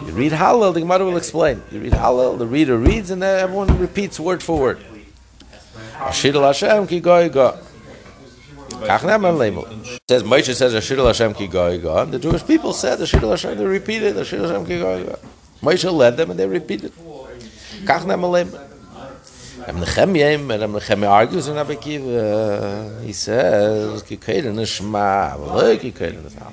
You 0.00 0.12
read 0.12 0.32
halal, 0.32 0.72
the 0.72 0.80
Gemara 0.80 1.04
will 1.04 1.16
explain. 1.16 1.62
You 1.70 1.80
read 1.80 1.92
halal, 1.92 2.38
the 2.38 2.46
reader 2.46 2.78
reads, 2.78 3.10
and 3.10 3.22
then 3.22 3.40
everyone 3.40 3.78
repeats 3.78 4.18
word 4.18 4.42
for 4.42 4.58
word. 4.58 4.80
Ashir 6.00 6.32
Hashem 6.32 6.86
ki 6.86 7.00
go 7.00 7.28
go. 7.28 7.58
Kach 8.70 9.02
ne'eman 9.04 9.36
leimel. 9.36 10.00
Says 10.08 10.22
Moshe 10.22 10.54
says 10.54 10.74
Ashir 10.74 10.96
Hashem 10.96 11.34
ki 11.34 11.46
go 11.46 11.78
go. 11.78 12.04
The 12.06 12.18
Jewish 12.18 12.44
people 12.46 12.72
said 12.72 13.00
Ashir 13.00 13.20
Hashem. 13.20 13.58
They 13.58 13.64
repeated 13.66 14.16
Ashir 14.16 14.40
Hashem 14.40 14.66
ki 14.66 14.78
go 14.78 15.04
go. 15.04 15.18
Moshe 15.60 15.92
led 15.92 16.16
them 16.16 16.30
and 16.30 16.40
they 16.40 16.46
repeated. 16.46 16.92
Kach 17.84 18.04
ne'eman 18.06 18.30
leimel. 18.32 18.68
Reb 19.66 19.76
Nechemia, 19.76 20.34
and 20.34 20.48
Reb 20.48 20.70
Nechemia 20.70 21.08
argues 21.08 21.46
in 21.46 21.54
Rabbi 21.54 21.74
Akiva. 21.74 22.98
Uh, 22.98 23.00
he 23.02 23.12
says 23.12 24.02
ki 24.02 24.16
koyden 24.16 24.58
is 24.58 24.68
shema, 24.68 25.36
v'lo 25.36 25.78
ki 25.78 25.92
koyden 25.92 26.26
is 26.26 26.34
hal. 26.34 26.52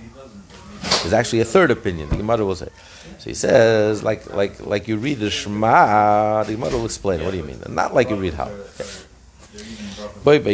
There's 1.01 1.13
actually 1.13 1.39
a 1.41 1.45
third 1.45 1.71
opinion. 1.71 2.09
The 2.09 2.17
Gemara 2.17 2.45
will 2.45 2.55
say. 2.55 2.69
So 3.19 3.29
he 3.29 3.33
says, 3.33 4.03
like 4.03 4.33
like 4.33 4.59
like 4.65 4.87
you 4.87 4.97
read 4.97 5.19
the 5.19 5.29
Shema. 5.29 6.43
The 6.43 6.53
Gemara 6.53 6.71
will 6.71 6.85
explain. 6.85 7.23
What 7.23 7.31
do 7.31 7.37
you 7.37 7.43
mean? 7.43 7.61
Not 7.69 7.93
like 7.93 8.09
you 8.09 8.15
read 8.15 8.33
how. 8.33 8.51
Boy, 10.23 10.39
by 10.39 10.51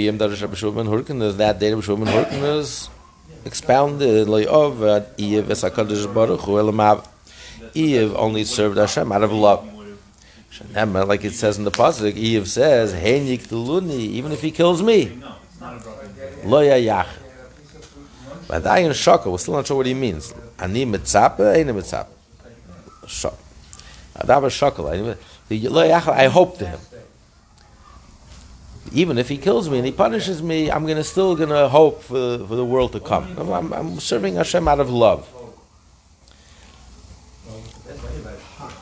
that 1.38 1.60
day 1.60 1.74
Rabbi 1.74 1.86
Shulman 1.86 2.08
Hurken 2.08 2.58
is 2.58 2.90
expounded 3.46 4.28
like 4.28 4.48
of 4.48 4.82
uh, 4.82 5.02
Iev 5.18 5.46
Esakadosh 5.46 6.12
Baruch 6.14 6.48
only 8.16 8.44
served 8.44 8.78
Hashem 8.78 9.12
out 9.12 9.24
of 9.24 9.32
love. 9.32 9.68
Like 10.74 11.26
it 11.26 11.34
says 11.34 11.58
in 11.58 11.64
the 11.64 11.72
pasuk, 11.72 12.14
Iev 12.14 12.48
says, 12.48 12.94
even 12.94 14.32
if 14.32 14.42
he 14.42 14.52
kills 14.52 14.82
me. 14.82 15.22
But 18.48 18.66
I 18.68 18.80
in 18.80 18.94
Shaka, 18.94 19.30
we're 19.30 19.38
still 19.38 19.56
not 19.56 19.68
sure 19.68 19.78
what 19.78 19.86
he 19.86 19.94
means. 19.94 20.34
Ani 20.60 20.86
Mitzapa, 20.86 21.56
Ein 21.56 21.68
Mitzapa. 21.68 22.08
Shak. 23.08 23.34
Adav 24.16 24.44
Shakal. 24.50 25.18
The 25.48 25.70
lo 25.70 25.88
yachal, 25.88 26.14
I 26.14 26.28
hope 26.28 26.58
to 26.60 26.68
him. 26.68 26.80
Even 28.94 29.18
if 29.18 29.30
he 29.30 29.38
kills 29.38 29.70
me 29.70 29.78
and 29.78 29.86
he 29.86 29.92
punishes 29.92 30.42
me, 30.42 30.72
I'm 30.72 30.86
gonna 30.86 31.04
still 31.04 31.36
gonna 31.36 31.68
hope 31.68 32.04
for, 32.04 32.38
for 32.38 32.56
the 32.56 32.66
world 32.66 32.92
to 32.94 33.00
come. 33.00 33.36
I'm, 33.38 33.52
I'm, 33.52 33.74
I'm 33.74 34.00
serving 34.00 34.36
Hashem 34.36 34.68
out 34.68 34.80
of 34.80 34.90
love. 34.90 35.28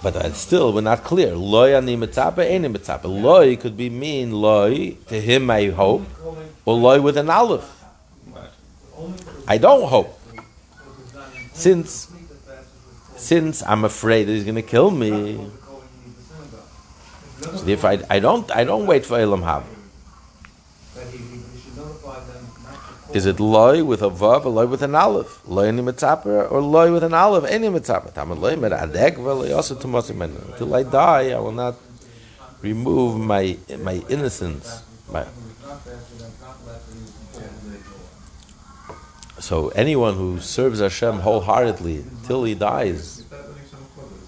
But 0.04 0.18
uh, 0.18 0.34
still, 0.34 0.74
we're 0.74 0.82
not 0.82 1.06
clear. 1.06 1.34
Loy 1.34 1.76
ani 1.76 1.96
mitzapa, 1.96 2.40
any 2.40 2.68
mitzapa. 2.68 3.06
Loy 3.06 3.56
could 3.56 3.78
be 3.78 3.90
mean 3.90 4.34
loy, 4.34 4.98
to 5.08 5.22
him 5.22 5.50
I 5.50 5.68
hope, 5.68 6.04
or 6.66 6.76
loy 6.76 7.00
with 7.02 7.18
an 7.18 7.30
aleph. 7.30 7.83
I 9.48 9.58
don't 9.58 9.88
hope. 9.88 10.20
Since, 11.54 12.12
since 13.16 13.64
I'm 13.64 13.84
afraid 13.86 14.28
he's 14.28 14.44
going 14.44 14.56
to 14.56 14.62
kill 14.62 14.92
me, 14.92 15.48
so 17.42 17.68
if 17.68 17.84
I, 17.86 18.00
I 18.10 18.20
don't, 18.20 18.50
I 18.52 18.64
don't 18.64 18.86
wait 18.86 19.06
for 19.06 19.18
Olam 19.18 19.42
Haba. 19.42 19.66
Is 23.14 23.28
it 23.28 23.40
loy 23.40 23.84
with 23.84 24.02
a 24.02 24.10
vav 24.10 24.46
or 24.46 24.50
loy 24.50 24.66
with 24.66 24.82
an 24.82 24.96
aleph? 24.96 25.48
Loy 25.48 25.68
any 25.68 25.84
mitzapa 25.84 26.52
or 26.52 26.62
loy 26.62 26.92
with 26.92 27.04
an 27.04 27.14
aleph 27.14 27.46
any 27.46 27.68
mitzapa? 27.68 28.12
Tamad 28.12 28.40
loy 28.40 28.56
med 28.56 28.72
adek 28.72 29.18
v'loy 29.18 29.56
also 29.56 29.76
tumosim. 29.76 30.20
Until 30.20 30.74
I 30.74 30.82
die, 30.82 31.30
I 31.30 31.40
will 31.40 31.52
not 31.52 31.76
remove 32.62 33.20
my 33.20 33.56
my 33.80 34.02
innocence. 34.10 34.82
My, 35.12 35.26
so 39.44 39.68
anyone 39.76 40.16
who 40.16 40.40
serves 40.40 40.80
Hashem 40.80 41.20
wholeheartedly 41.20 42.06
till 42.26 42.46
he 42.46 42.56
dies, 42.56 43.26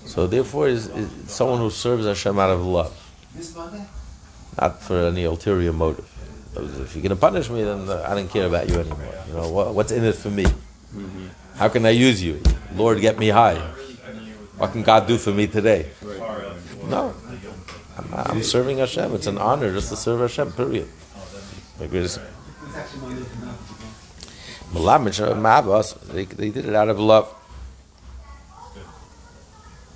so 0.06 0.28
therefore 0.28 0.68
is, 0.68 0.92
someone 1.28 1.60
who 1.60 1.70
serves 1.70 2.06
Hashem 2.06 2.38
out 2.38 2.50
of 2.50 2.66
love, 2.66 2.92
not 4.60 4.82
for 4.82 5.08
any 5.08 5.24
ulterior 5.24 5.72
motive. 5.72 6.04
If 6.58 6.96
you're 6.96 7.02
going 7.02 7.16
to 7.16 7.16
punish 7.16 7.50
me, 7.50 7.64
then 7.64 7.90
I 7.90 8.14
don't 8.14 8.30
care 8.30 8.46
about 8.46 8.68
you 8.68 8.76
anymore. 8.76 9.14
You 9.30 9.36
know 9.36 9.50
what, 9.50 9.74
what's 9.74 9.94
in 9.94 10.04
it 10.04 10.16
for 10.16 10.30
me? 10.30 10.48
How 11.56 11.70
can 11.70 11.86
I 11.86 11.92
use 11.92 12.22
you, 12.22 12.44
Lord? 12.76 13.00
Get 13.00 13.18
me 13.18 13.30
high. 13.30 13.56
What 14.58 14.74
can 14.74 14.84
God 14.84 15.08
do 15.08 15.18
for 15.18 15.32
me 15.32 15.48
today? 15.48 15.92
No, 16.90 17.14
I'm, 17.98 18.14
I'm 18.14 18.44
serving 18.44 18.80
Hashem. 18.80 19.16
It's 19.16 19.28
an 19.28 19.38
honor 19.38 19.72
just 19.72 19.88
to 19.92 19.96
serve 19.96 20.20
Hashem. 20.20 20.52
Period. 20.52 20.90
Because 21.80 22.20
Uh, 24.74 25.84
they, 26.14 26.26
they 26.26 26.50
did 26.50 26.66
it 26.66 26.76
out 26.76 26.90
of 26.90 27.00
love. 27.00 27.34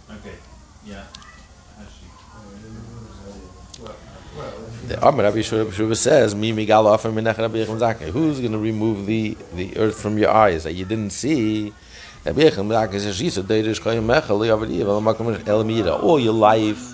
Okay, 0.10 0.36
yeah. 0.86 1.04
The 4.88 4.98
Rabbi 4.98 5.42
Shua 5.42 5.96
says, 5.96 6.34
"Mi 6.34 6.52
migal 6.52 6.86
offer 6.86 7.10
minach 7.10 7.38
Rabbi 7.38 7.58
Yechon 7.58 7.80
Zakei." 7.80 8.10
Who's 8.10 8.40
going 8.40 8.54
to 8.54 8.58
remove 8.58 9.06
the, 9.06 9.38
the 9.54 9.78
earth 9.78 10.02
from 10.02 10.18
your 10.18 10.32
eyes 10.32 10.64
that 10.64 10.74
you 10.74 10.86
didn't 10.86 11.12
see? 11.12 11.72
Rabbi 12.26 12.42
Yechon 12.42 12.68
Zakei 12.68 13.00
says, 13.00 13.20
"Shisa 13.20 13.44
deirish 13.44 13.80
koyim 13.80 14.06
mechel 14.06 14.40
yavadi 14.40 14.84
vel 14.84 15.02
makom 15.02 15.48
el 15.48 15.64
mira." 15.64 15.96
All 15.96 16.20
your 16.20 16.34
life, 16.34 16.94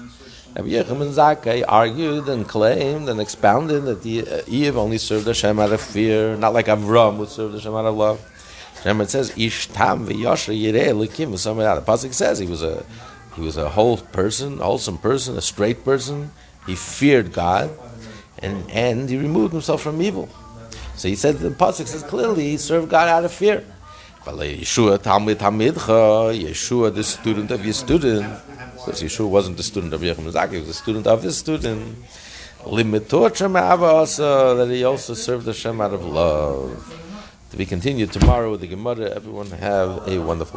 Rabbi 0.55 0.69
Yechon 0.69 1.11
Zakei 1.11 1.65
argued 1.67 2.29
and 2.29 2.47
claimed 2.47 3.09
and 3.09 3.19
expounded 3.19 3.83
that 3.83 4.03
the 4.03 4.21
uh, 4.21 4.41
Iyov 4.43 4.75
only 4.75 4.97
served 4.97 5.27
Hashem 5.27 5.59
out 5.59 5.73
of 5.73 5.81
fear, 5.81 6.37
not 6.37 6.53
like 6.53 6.67
Avram 6.67 7.17
would 7.17 7.27
serve 7.27 7.51
Hashem 7.51 7.75
out 7.75 7.85
of 7.85 7.95
love. 7.95 8.21
And 8.85 9.01
it 9.01 9.09
says, 9.09 9.37
"Ish 9.37 9.67
tam 9.67 10.07
v'yasher 10.07 10.55
yireh 10.55 10.95
likim." 10.95 11.31
The 11.31 11.81
pasuk 11.81 12.13
says 12.13 12.39
he 12.39 12.47
was 12.47 12.63
a 12.63 12.85
he 13.35 13.41
was 13.41 13.57
a 13.57 13.67
whole 13.67 13.97
person, 13.97 14.59
wholesome 14.59 14.97
person, 14.97 15.37
a 15.37 15.41
straight 15.41 15.83
person. 15.83 16.31
He 16.65 16.75
feared 16.75 17.33
God, 17.33 17.69
and, 18.39 18.69
and 18.71 19.09
he 19.09 19.17
removed 19.17 19.51
himself 19.51 19.81
from 19.81 20.01
evil. 20.01 20.29
So 20.95 21.09
he 21.09 21.15
said 21.15 21.39
the 21.39 21.49
pasuk 21.49 21.87
says 21.87 22.03
clearly 22.03 22.51
he 22.51 22.57
served 22.57 22.87
God 22.89 23.09
out 23.09 23.25
of 23.25 23.33
fear. 23.33 23.65
But 24.23 24.35
Yeshua 24.35 25.01
Talmud 25.01 25.37
Talmidcha, 25.37 26.33
Yeshua 26.33 26.95
the 26.95 27.03
student 27.03 27.51
of 27.51 27.63
your 27.65 27.73
student, 27.73 28.25
because 28.85 29.01
Yeshua 29.01 29.27
wasn't 29.27 29.57
the 29.57 29.63
student 29.63 29.93
of 29.93 30.01
Yechim 30.01 30.29
Zaki, 30.29 30.53
he 30.53 30.57
was 30.59 30.67
the 30.67 30.73
student 30.73 31.07
of 31.07 31.23
his 31.23 31.37
student. 31.37 31.97
Limitor 32.63 33.29
that 34.57 34.69
he 34.69 34.83
also 34.83 35.13
served 35.13 35.45
Hashem 35.45 35.79
out 35.81 35.93
of 35.93 36.03
love. 36.05 37.01
To 37.51 37.57
be 37.57 37.65
continued 37.65 38.11
tomorrow 38.11 38.51
with 38.51 38.61
the 38.61 38.67
Gemara. 38.67 39.11
Everyone 39.11 39.49
have 39.51 40.07
a 40.07 40.19
wonderful. 40.19 40.53